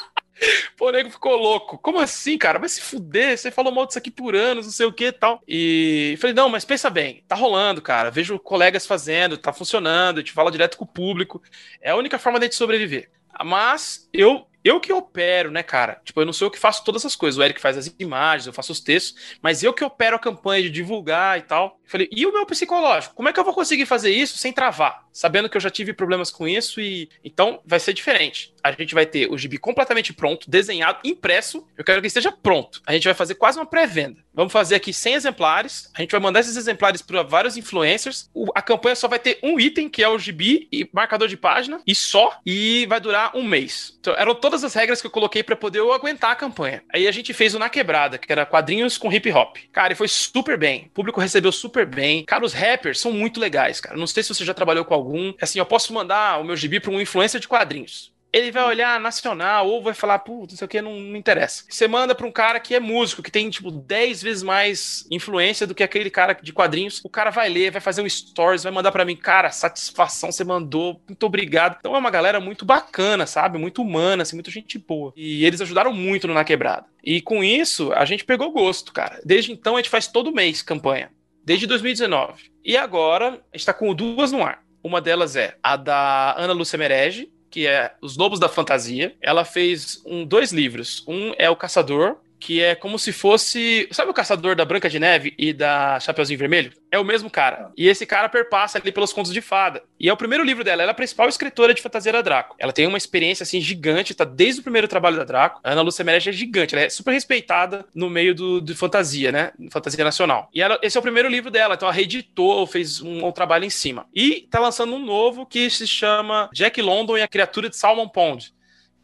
[0.77, 1.77] Pô, o nego ficou louco.
[1.77, 2.59] Como assim, cara?
[2.59, 5.11] Vai se fuder, você falou mal disso aqui por anos, não sei o que e
[5.11, 5.41] tal.
[5.47, 8.09] E falei, não, mas pensa bem, tá rolando, cara.
[8.09, 11.41] Vejo colegas fazendo, tá funcionando, a gente fala direto com o público.
[11.81, 13.09] É a única forma de gente sobreviver.
[13.43, 16.01] Mas eu eu que opero, né, cara?
[16.03, 17.37] Tipo, eu não sou eu que faço todas essas coisas.
[17.37, 20.63] O Eric faz as imagens, eu faço os textos, mas eu que opero a campanha
[20.63, 21.78] de divulgar e tal.
[21.89, 23.15] Falei, e o meu psicológico?
[23.15, 25.07] Como é que eu vou conseguir fazer isso sem travar?
[25.11, 27.09] Sabendo que eu já tive problemas com isso e.
[27.23, 28.53] Então vai ser diferente.
[28.63, 31.65] A gente vai ter o gibi completamente pronto, desenhado, impresso.
[31.75, 32.81] Eu quero que esteja pronto.
[32.85, 34.23] A gente vai fazer quase uma pré-venda.
[34.33, 35.91] Vamos fazer aqui 100 exemplares.
[35.93, 38.29] A gente vai mandar esses exemplares para vários influencers.
[38.33, 41.35] O, a campanha só vai ter um item, que é o gibi e marcador de
[41.35, 42.39] página, e só.
[42.45, 43.97] E vai durar um mês.
[43.99, 46.83] Então, eram todas as regras que eu coloquei para poder eu aguentar a campanha.
[46.93, 49.57] Aí a gente fez o Na Quebrada, que era quadrinhos com hip hop.
[49.73, 50.85] Cara, e foi super bem.
[50.85, 52.25] O público recebeu super bem.
[52.25, 53.97] Cara, os rappers são muito legais, cara.
[53.97, 55.33] Não sei se você já trabalhou com algum.
[55.41, 58.99] Assim, eu posso mandar o meu gibi para um influencer de quadrinhos ele vai olhar
[58.99, 61.63] nacional ou vai falar, putz, não sei o que, não, não interessa.
[61.67, 65.65] Você manda pra um cara que é músico, que tem, tipo, 10 vezes mais influência
[65.65, 67.01] do que aquele cara de quadrinhos.
[67.03, 70.43] O cara vai ler, vai fazer um stories, vai mandar para mim, cara, satisfação, você
[70.43, 71.77] mandou, muito obrigado.
[71.79, 73.57] Então é uma galera muito bacana, sabe?
[73.57, 75.11] Muito humana, assim, muita gente boa.
[75.15, 76.85] E eles ajudaram muito no Na Quebrada.
[77.03, 79.19] E com isso, a gente pegou gosto, cara.
[79.25, 81.09] Desde então, a gente faz todo mês campanha.
[81.49, 82.43] Desde 2019.
[82.63, 84.63] E agora, a gente tá com duas no ar.
[84.83, 89.15] Uma delas é a da Ana Lúcia Merege, que é Os Lobos da Fantasia.
[89.19, 91.03] Ela fez um, dois livros.
[91.07, 93.87] Um é O Caçador, que é como se fosse.
[93.91, 96.71] Sabe o caçador da Branca de Neve e da Chapeuzinho Vermelho?
[96.91, 97.71] É o mesmo cara.
[97.77, 99.83] E esse cara perpassa ali pelos contos de fada.
[99.99, 100.81] E é o primeiro livro dela.
[100.81, 102.55] Ela é a principal escritora de fantasia da Draco.
[102.57, 105.59] Ela tem uma experiência assim gigante, tá desde o primeiro trabalho da Draco.
[105.63, 106.73] A Ana Lúcia Merege é gigante.
[106.73, 109.51] Ela é super respeitada no meio do, fantasia, né?
[109.69, 110.49] Fantasia nacional.
[110.53, 111.75] E ela, esse é o primeiro livro dela.
[111.75, 114.07] Então ela reeditou, fez um, um trabalho em cima.
[114.15, 118.07] E tá lançando um novo que se chama Jack London e a Criatura de Salmon
[118.07, 118.53] Pond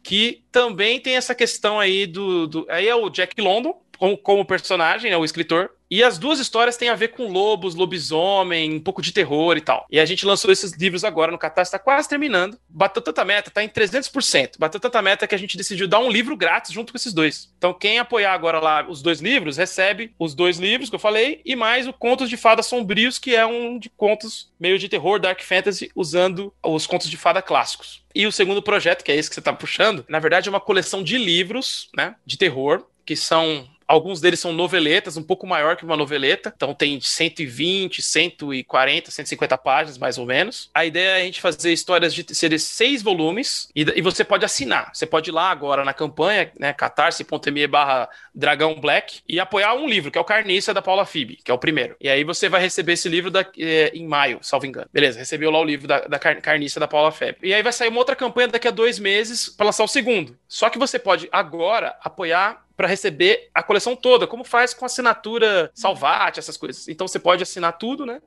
[0.06, 2.46] que também tem essa questão aí do.
[2.46, 6.38] do aí é o Jack London, como, como personagem, né, o escritor, e as duas
[6.38, 9.86] histórias têm a ver com lobos, lobisomem, um pouco de terror e tal.
[9.90, 12.58] E a gente lançou esses livros agora no Catarse, tá quase terminando.
[12.68, 14.52] Bateu tanta meta, tá em 300%.
[14.58, 17.52] Bateu tanta meta que a gente decidiu dar um livro grátis junto com esses dois.
[17.56, 21.40] Então, quem apoiar agora lá os dois livros, recebe os dois livros que eu falei
[21.44, 25.20] e mais o Contos de Fada Sombrios, que é um de contos meio de terror,
[25.20, 28.04] dark fantasy, usando os contos de fada clássicos.
[28.14, 30.60] E o segundo projeto, que é esse que você tá puxando, na verdade é uma
[30.60, 35.76] coleção de livros, né, de terror, que são Alguns deles são noveletas, um pouco maior
[35.76, 36.52] que uma noveleta.
[36.54, 40.70] Então tem 120, 140, 150 páginas, mais ou menos.
[40.74, 44.44] A ideia é a gente fazer histórias de serem seis volumes e, e, você pode
[44.44, 44.90] assinar.
[44.92, 46.72] Você pode ir lá agora na campanha, né?
[46.72, 51.36] catarse.me barra Dragão Black e apoiar um livro, que é o Carniça da Paula Fib,
[51.44, 51.96] que é o primeiro.
[52.00, 54.88] E aí você vai receber esse livro da, é, em maio, salvo engano.
[54.92, 57.36] Beleza, recebeu lá o livro da, da Carniça da Paula Fib.
[57.42, 60.36] E aí vai sair uma outra campanha daqui a dois meses para lançar o segundo.
[60.48, 65.70] Só que você pode agora apoiar para receber a coleção toda, como faz com assinatura
[65.74, 66.88] Salvate, essas coisas.
[66.88, 68.20] Então você pode assinar tudo, né?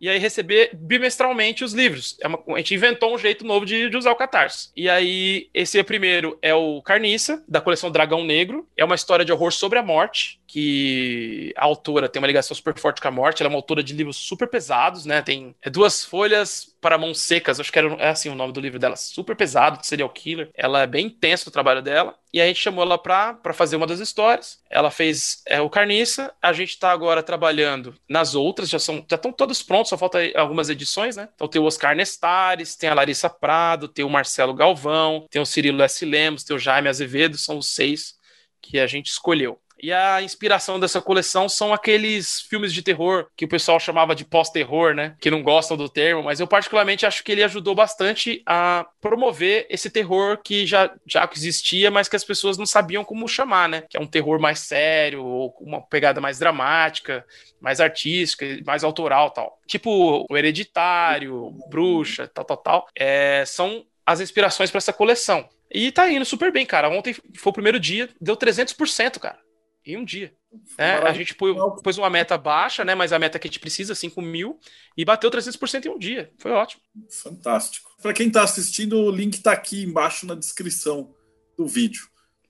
[0.00, 2.16] e aí receber bimestralmente os livros.
[2.20, 4.70] É uma, a gente inventou um jeito novo de, de, usar o Catarse.
[4.76, 8.68] E aí, esse primeiro é o Carniça, da coleção Dragão Negro.
[8.76, 12.78] É uma história de horror sobre a morte, que a autora tem uma ligação super
[12.78, 13.42] forte com a morte.
[13.42, 15.20] Ela é uma autora de livros super pesados, né?
[15.20, 18.60] Tem é, duas folhas para mãos secas, acho que era é assim o nome do
[18.60, 20.50] livro dela, super pesado, de serial killer.
[20.54, 22.14] Ela é bem intenso o trabalho dela.
[22.32, 24.60] E a gente chamou ela para fazer uma das histórias.
[24.70, 26.32] Ela fez é, o Carniça.
[26.40, 30.18] A gente está agora trabalhando nas outras, já são já estão todos prontos, só falta
[30.36, 31.28] algumas edições, né?
[31.34, 35.46] Então tem o Oscar Nestares, tem a Larissa Prado, tem o Marcelo Galvão, tem o
[35.46, 36.04] Cirilo S.
[36.04, 38.16] Lemos, tem o Jaime Azevedo, são os seis
[38.60, 39.58] que a gente escolheu.
[39.82, 44.24] E a inspiração dessa coleção são aqueles filmes de terror que o pessoal chamava de
[44.24, 45.14] pós-terror, né?
[45.20, 49.66] Que não gostam do termo, mas eu particularmente acho que ele ajudou bastante a promover
[49.68, 53.84] esse terror que já, já existia, mas que as pessoas não sabiam como chamar, né?
[53.88, 57.24] Que é um terror mais sério, ou uma pegada mais dramática,
[57.60, 59.58] mais artística, mais autoral tal.
[59.66, 62.88] Tipo o Hereditário, Bruxa, tal, tal, tal.
[62.94, 65.48] É, são as inspirações para essa coleção.
[65.70, 66.88] E tá indo super bem, cara.
[66.88, 69.45] Ontem foi o primeiro dia, deu 300%, cara
[69.86, 70.34] em um dia.
[70.76, 72.94] É, a gente pôs uma meta baixa, né?
[72.94, 74.58] Mas a meta que a gente precisa, 5 mil,
[74.96, 76.32] e bateu 300% em um dia.
[76.38, 76.82] Foi ótimo.
[77.10, 77.90] Fantástico.
[78.00, 81.14] Para quem está assistindo, o link está aqui embaixo na descrição
[81.56, 82.08] do vídeo.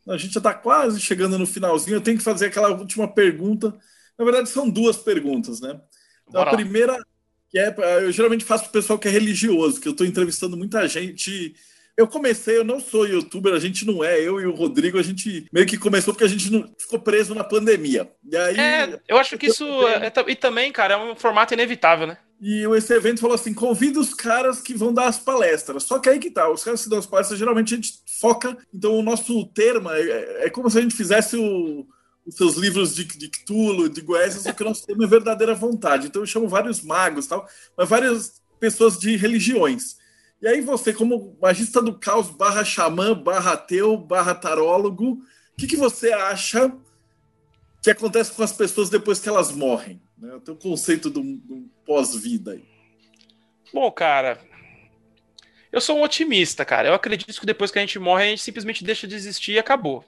[0.09, 1.97] A gente já está quase chegando no finalzinho.
[1.97, 3.76] Eu tenho que fazer aquela última pergunta.
[4.18, 5.80] Na verdade, são duas perguntas, né?
[6.28, 6.97] Então, a primeira,
[7.49, 10.57] que é, eu geralmente faço para o pessoal que é religioso, que eu estou entrevistando
[10.57, 11.55] muita gente
[11.97, 15.03] eu comecei, eu não sou youtuber, a gente não é, eu e o Rodrigo, a
[15.03, 18.11] gente meio que começou porque a gente não ficou preso na pandemia.
[18.30, 19.64] E aí, é, eu acho que isso.
[19.88, 22.18] É, e também, cara, é um formato inevitável, né?
[22.40, 25.84] E esse evento falou assim: convida os caras que vão dar as palestras.
[25.84, 28.57] Só que aí que tá, os caras que dão as palestras, geralmente a gente foca.
[28.72, 31.86] Então, o nosso termo é, é como se a gente fizesse o,
[32.26, 35.55] os seus livros de, de Cthulhu, de Goécia, só que o nosso tema é verdadeira
[35.55, 36.09] vontade.
[36.09, 39.97] Então, eu chamo vários magos tal, mas várias pessoas de religiões.
[40.41, 45.66] E aí você, como magista do caos, barra xamã, barra ateu, barra tarólogo, o que,
[45.66, 46.72] que você acha
[47.82, 50.01] que acontece com as pessoas depois que elas morrem?
[50.18, 50.34] Né?
[50.34, 52.64] O teu conceito do, do pós-vida aí.
[53.72, 54.39] Bom, cara,
[55.72, 56.89] eu sou um otimista, cara.
[56.89, 59.59] Eu acredito que depois que a gente morre, a gente simplesmente deixa de existir e
[59.59, 60.05] acabou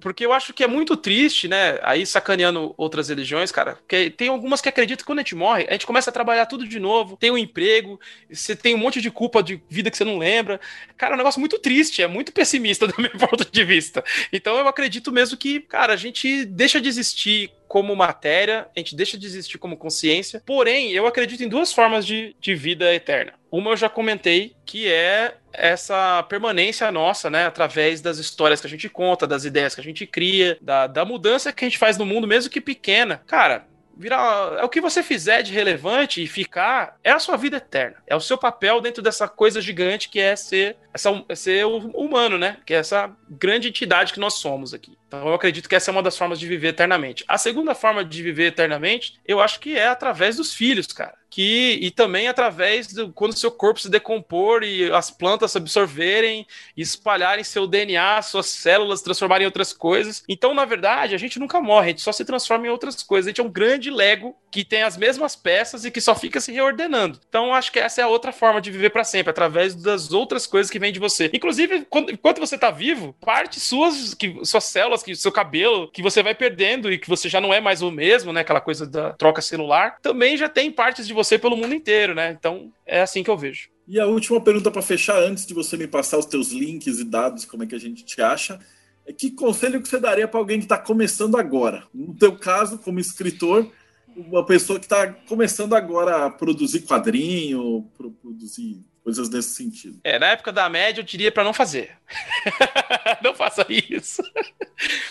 [0.00, 1.78] porque eu acho que é muito triste, né?
[1.82, 3.76] Aí sacaneando outras religiões, cara.
[3.76, 6.46] Porque tem algumas que acreditam que quando a gente morre, a gente começa a trabalhar
[6.46, 9.96] tudo de novo, tem um emprego, você tem um monte de culpa de vida que
[9.96, 10.60] você não lembra.
[10.96, 14.02] Cara, é um negócio muito triste, é muito pessimista do meu ponto de vista.
[14.32, 18.96] Então eu acredito mesmo que, cara, a gente deixa de existir como matéria, a gente
[18.96, 20.42] deixa de existir como consciência.
[20.44, 23.39] Porém, eu acredito em duas formas de, de vida eterna.
[23.50, 28.70] Uma eu já comentei, que é essa permanência nossa, né, através das histórias que a
[28.70, 31.98] gente conta, das ideias que a gente cria, da, da mudança que a gente faz
[31.98, 33.20] no mundo, mesmo que pequena.
[33.26, 33.66] Cara,
[34.00, 34.58] virar.
[34.58, 37.96] É o que você fizer de relevante e ficar, é a sua vida eterna.
[38.06, 42.38] É o seu papel dentro dessa coisa gigante que é ser, essa, é ser humano,
[42.38, 42.56] né?
[42.64, 44.96] Que é essa grande entidade que nós somos aqui.
[45.06, 47.24] Então eu acredito que essa é uma das formas de viver eternamente.
[47.28, 51.78] A segunda forma de viver eternamente, eu acho que é através dos filhos, cara que
[51.80, 57.44] e também através do quando seu corpo se decompor e as plantas se absorverem espalharem
[57.44, 60.24] seu DNA, suas células transformarem em outras coisas.
[60.28, 63.28] Então, na verdade, a gente nunca morre, a gente só se transforma em outras coisas.
[63.28, 66.40] A gente é um grande Lego que tem as mesmas peças e que só fica
[66.40, 67.20] se reordenando.
[67.28, 70.46] Então, acho que essa é a outra forma de viver para sempre, através das outras
[70.46, 71.30] coisas que vêm de você.
[71.32, 76.02] Inclusive, quando, enquanto você tá vivo, parte suas que suas células, que seu cabelo, que
[76.02, 78.86] você vai perdendo e que você já não é mais o mesmo, né, aquela coisa
[78.86, 82.30] da troca celular, também já tem partes de você pelo mundo inteiro, né?
[82.38, 83.68] Então é assim que eu vejo.
[83.86, 87.04] E a última pergunta para fechar, antes de você me passar os teus links e
[87.04, 88.60] dados, como é que a gente te acha,
[89.06, 91.84] é que conselho que você daria para alguém que está começando agora?
[91.92, 93.70] No teu caso, como escritor,
[94.16, 97.88] uma pessoa que está começando agora a produzir quadrinho,
[98.22, 100.00] produzir coisas nesse sentido.
[100.04, 101.96] É, na época da média eu diria para não fazer.
[103.22, 104.22] não faça isso.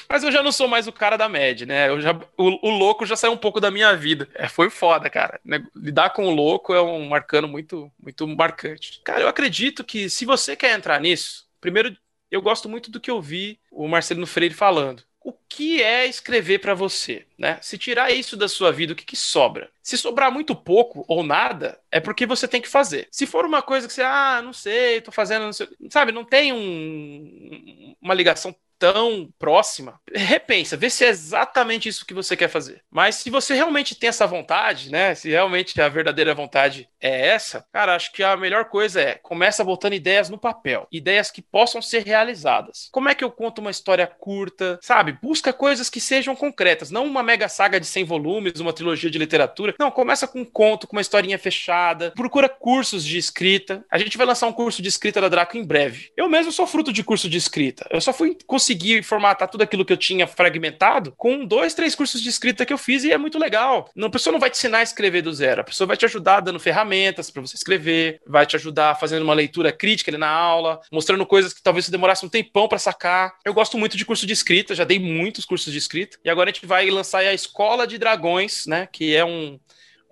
[0.09, 1.89] Mas eu já não sou mais o cara da média, né?
[1.89, 4.27] Eu já, o, o louco já saiu um pouco da minha vida.
[4.33, 5.39] É, foi foda, cara.
[5.43, 5.63] Né?
[5.75, 9.01] Lidar com o louco é um marcano muito, muito marcante.
[9.03, 11.95] Cara, eu acredito que se você quer entrar nisso, primeiro
[12.31, 16.59] eu gosto muito do que eu vi o Marcelino Freire falando o que é escrever
[16.59, 17.59] para você, né?
[17.61, 19.69] Se tirar isso da sua vida, o que, que, sobra?
[19.83, 23.07] Se sobrar muito pouco ou nada, é porque você tem que fazer.
[23.11, 26.23] Se for uma coisa que você, ah, não sei, tô fazendo, não sei, sabe, não
[26.23, 32.47] tem um, uma ligação tão próxima, repensa, vê se é exatamente isso que você quer
[32.47, 32.81] fazer.
[32.89, 35.13] Mas se você realmente tem essa vontade, né?
[35.13, 39.63] Se realmente a verdadeira vontade é essa, cara, acho que a melhor coisa é começa
[39.63, 42.87] botando ideias no papel, ideias que possam ser realizadas.
[42.91, 45.17] Como é que eu conto uma história curta, sabe?
[45.21, 49.17] Busca coisas que sejam concretas, não uma mega saga de 100 volumes, uma trilogia de
[49.17, 49.75] literatura.
[49.77, 52.11] Não, começa com um conto, com uma historinha fechada.
[52.11, 53.83] Procura cursos de escrita.
[53.91, 56.11] A gente vai lançar um curso de escrita da Draco em breve.
[56.15, 57.85] Eu mesmo sou fruto de curso de escrita.
[57.89, 61.95] Eu só fui conseguir consegui formatar tudo aquilo que eu tinha fragmentado com dois, três
[61.95, 63.89] cursos de escrita que eu fiz e é muito legal.
[63.99, 66.41] A pessoa não vai te ensinar a escrever do zero, a pessoa vai te ajudar
[66.41, 70.79] dando ferramentas para você escrever, vai te ajudar fazendo uma leitura crítica ali na aula,
[70.91, 73.33] mostrando coisas que talvez você demorasse um tempão para sacar.
[73.43, 76.49] Eu gosto muito de curso de escrita, já dei muitos cursos de escrita e agora
[76.49, 79.59] a gente vai lançar a Escola de Dragões, né, que é um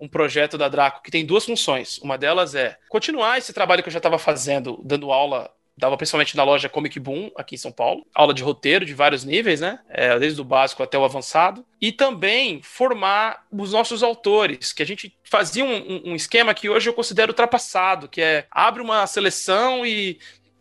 [0.00, 1.98] um projeto da Draco que tem duas funções.
[1.98, 6.36] Uma delas é continuar esse trabalho que eu já estava fazendo, dando aula dava principalmente
[6.36, 8.06] na loja Comic Boom, aqui em São Paulo.
[8.14, 9.78] Aula de roteiro de vários níveis, né?
[9.88, 11.64] É, desde o básico até o avançado.
[11.80, 16.88] E também formar os nossos autores, que a gente fazia um, um esquema que hoje
[16.88, 20.18] eu considero ultrapassado, que é abre uma seleção e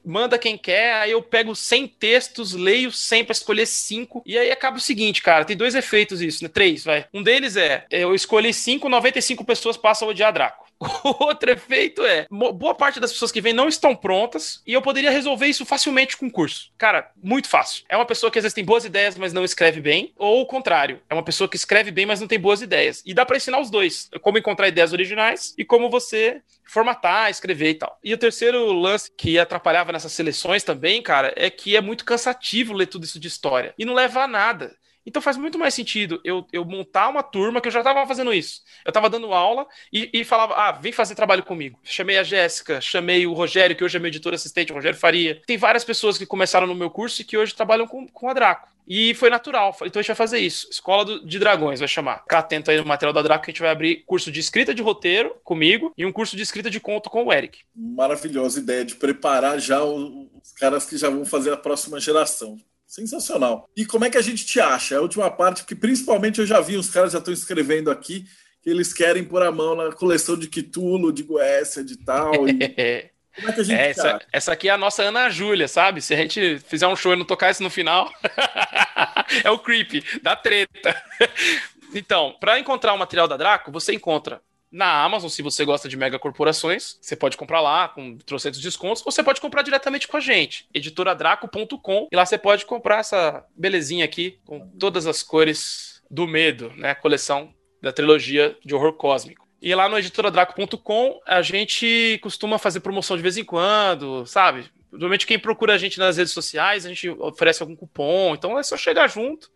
[0.08, 4.50] manda quem quer, aí eu pego 100 textos, leio 100 para escolher 5, e aí
[4.50, 6.50] acaba o seguinte, cara, tem dois efeitos isso, né?
[6.50, 7.06] Três, vai.
[7.14, 10.67] Um deles é, eu escolhi 5, 95 pessoas passam a odiar Draco.
[11.20, 15.12] Outro efeito é, boa parte das pessoas que vêm não estão prontas e eu poderia
[15.12, 16.72] resolver isso facilmente com curso.
[16.78, 17.84] Cara, muito fácil.
[17.90, 20.46] É uma pessoa que às vezes tem boas ideias, mas não escreve bem, ou o
[20.46, 23.02] contrário, é uma pessoa que escreve bem, mas não tem boas ideias.
[23.06, 27.70] E dá para ensinar os dois, como encontrar ideias originais e como você formatar, escrever
[27.70, 28.00] e tal.
[28.04, 32.74] E o terceiro lance que atrapalhava nessas seleções também, cara, é que é muito cansativo
[32.74, 34.76] ler tudo isso de história e não leva a nada.
[35.08, 38.34] Então faz muito mais sentido eu, eu montar uma turma que eu já estava fazendo
[38.34, 38.62] isso.
[38.84, 41.80] Eu estava dando aula e, e, falava, ah, vem fazer trabalho comigo.
[41.82, 45.42] Chamei a Jéssica, chamei o Rogério, que hoje é meu editor assistente, o Rogério Faria.
[45.48, 48.34] Tem várias pessoas que começaram no meu curso e que hoje trabalham com, com a
[48.34, 48.68] Draco.
[48.86, 49.76] E foi natural.
[49.84, 50.68] Então a gente vai fazer isso.
[50.70, 52.20] Escola do, de Dragões vai chamar.
[52.24, 54.74] Ficar atento aí no material da Draco que a gente vai abrir curso de escrita
[54.74, 57.60] de roteiro comigo e um curso de escrita de conto com o Eric.
[57.74, 62.58] Maravilhosa ideia de preparar já os caras que já vão fazer a próxima geração.
[62.88, 63.70] Sensacional.
[63.76, 64.96] E como é que a gente te acha?
[64.96, 68.26] É a última parte, porque principalmente eu já vi, os caras já estão escrevendo aqui,
[68.64, 72.48] que eles querem pôr a mão na coleção de Kitulo, de Goécia, de tal.
[72.48, 73.12] E...
[73.36, 76.02] Como é que a gente é, essa, essa, aqui é a nossa Ana Júlia, sabe?
[76.02, 78.12] Se a gente fizer um show e não tocar isso no final,
[79.44, 81.00] é o creep, da treta.
[81.94, 84.42] então, para encontrar o material da Draco, você encontra
[84.78, 89.02] na Amazon, se você gosta de mega corporações, você pode comprar lá com trocentos descontos,
[89.04, 93.44] ou você pode comprar diretamente com a gente, editoradraco.com, e lá você pode comprar essa
[93.56, 96.94] belezinha aqui, com todas as cores do medo, né?
[96.94, 97.52] Coleção
[97.82, 99.48] da trilogia de horror cósmico.
[99.60, 104.66] E lá no editoradraco.com a gente costuma fazer promoção de vez em quando, sabe?
[104.92, 108.62] Normalmente quem procura a gente nas redes sociais, a gente oferece algum cupom, então é
[108.62, 109.50] só chegar junto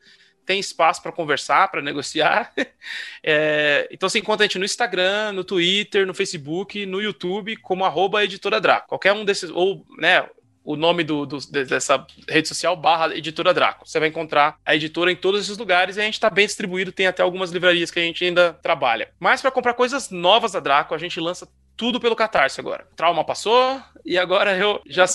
[0.46, 2.52] tem espaço para conversar, para negociar.
[3.24, 7.86] É, então você encontra a gente no Instagram, no Twitter, no Facebook, no YouTube, como
[7.86, 8.88] arroba editora Draco.
[8.88, 10.28] Qualquer um desses, ou né,
[10.64, 13.88] o nome do, do, dessa rede social barra editora Draco.
[13.88, 16.92] Você vai encontrar a editora em todos esses lugares e a gente está bem distribuído,
[16.92, 19.10] tem até algumas livrarias que a gente ainda trabalha.
[19.20, 22.88] Mas para comprar coisas novas da Draco, a gente lança tudo pelo Catarse agora.
[22.96, 25.06] Trauma passou e agora eu já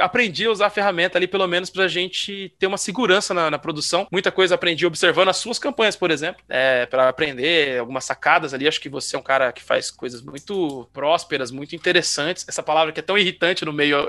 [0.00, 3.58] aprendi a usar a ferramenta ali, pelo menos pra gente ter uma segurança na, na
[3.58, 4.06] produção.
[4.10, 8.66] Muita coisa aprendi observando as suas campanhas, por exemplo, é, para aprender algumas sacadas ali.
[8.66, 12.46] Acho que você é um cara que faz coisas muito prósperas, muito interessantes.
[12.48, 14.06] Essa palavra que é tão irritante no meio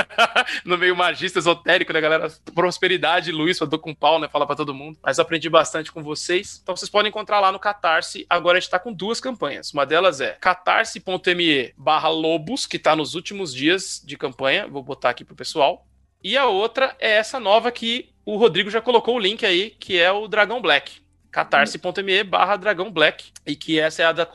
[0.64, 2.32] no meio magista esotérico, né, galera?
[2.54, 4.28] Prosperidade, Luiz, eu dou com pau, né?
[4.28, 4.98] Fala pra todo mundo.
[5.02, 6.60] Mas aprendi bastante com vocês.
[6.62, 8.26] Então vocês podem encontrar lá no Catarse.
[8.28, 9.72] Agora a gente tá com duas campanhas.
[9.72, 14.66] Uma delas é catarse.me me barra lobos, que está nos últimos dias de campanha.
[14.66, 15.86] Vou botar aqui pro pessoal.
[16.22, 19.98] E a outra é essa nova que o Rodrigo já colocou o link aí, que
[19.98, 21.00] é o Dragão Black.
[21.30, 23.32] catarse.me barra Dragão Black.
[23.46, 24.28] E que essa é a da,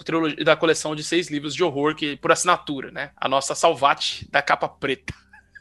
[0.44, 3.12] da coleção de seis livros de horror que por assinatura, né?
[3.16, 5.14] A nossa Salvate da capa preta.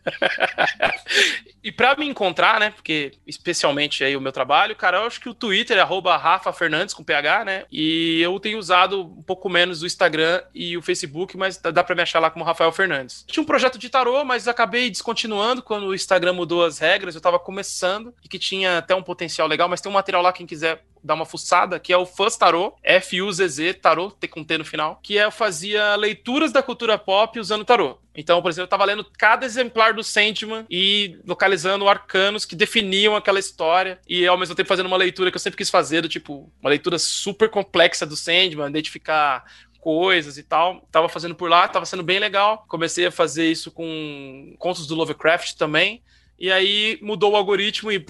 [1.63, 2.71] e para me encontrar, né?
[2.71, 6.95] Porque especialmente aí o meu trabalho, cara, eu acho que o Twitter é Rafa Fernandes
[6.95, 7.65] com PH, né?
[7.71, 11.95] E eu tenho usado um pouco menos o Instagram e o Facebook, mas dá para
[11.95, 13.25] me achar lá como Rafael Fernandes.
[13.27, 17.15] Tinha um projeto de tarô, mas acabei descontinuando quando o Instagram mudou as regras.
[17.15, 20.33] Eu tava começando e que tinha até um potencial legal, mas tem um material lá,
[20.33, 24.59] quem quiser dar uma fuçada, que é o Fuzz Tarot, F-U-Z-Z, Tarot, T com T
[24.59, 27.99] no final, que é, eu fazia leituras da cultura pop usando tarot.
[28.15, 33.15] Então, por exemplo, eu tava lendo cada exemplar do Sandman e localizando arcanos que definiam
[33.15, 36.09] aquela história e ao mesmo tempo fazendo uma leitura que eu sempre quis fazer, do
[36.09, 39.45] tipo, uma leitura super complexa do Sandman, identificar
[39.87, 40.81] coisas e tal.
[40.91, 42.65] Tava fazendo por lá, tava sendo bem legal.
[42.67, 46.03] Comecei a fazer isso com contos do Lovecraft também.
[46.39, 48.05] E aí mudou o algoritmo e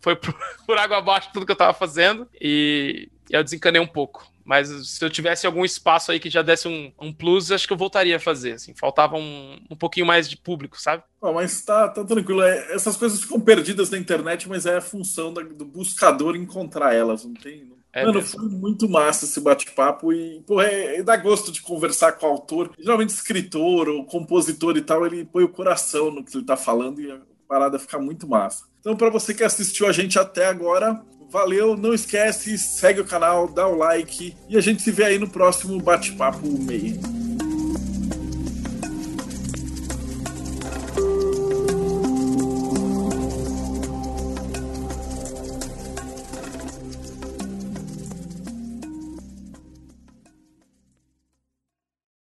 [0.00, 0.16] foi
[0.66, 2.28] por água abaixo tudo que eu tava fazendo.
[2.40, 4.30] E eu desencanei um pouco.
[4.44, 7.72] Mas se eu tivesse algum espaço aí que já desse um, um plus, acho que
[7.72, 8.52] eu voltaria a fazer.
[8.52, 11.02] Assim, faltava um, um pouquinho mais de público, sabe?
[11.20, 12.42] Oh, mas tá, tá tranquilo.
[12.42, 16.94] É, essas coisas ficam perdidas na internet, mas é a função da, do buscador encontrar
[16.94, 17.64] elas, não tem?
[17.64, 17.82] Não...
[17.94, 18.40] É Mano, mesmo.
[18.40, 22.30] foi muito massa esse bate-papo e, porra, é, é, dá gosto de conversar com o
[22.30, 22.72] autor.
[22.78, 27.02] Geralmente, escritor ou compositor e tal, ele põe o coração no que ele tá falando
[27.02, 28.64] e a parada fica muito massa.
[28.80, 31.00] Então, para você que assistiu a gente até agora,
[31.32, 35.18] Valeu, não esquece, segue o canal, dá o like e a gente se vê aí
[35.18, 37.00] no próximo bate-papo meio.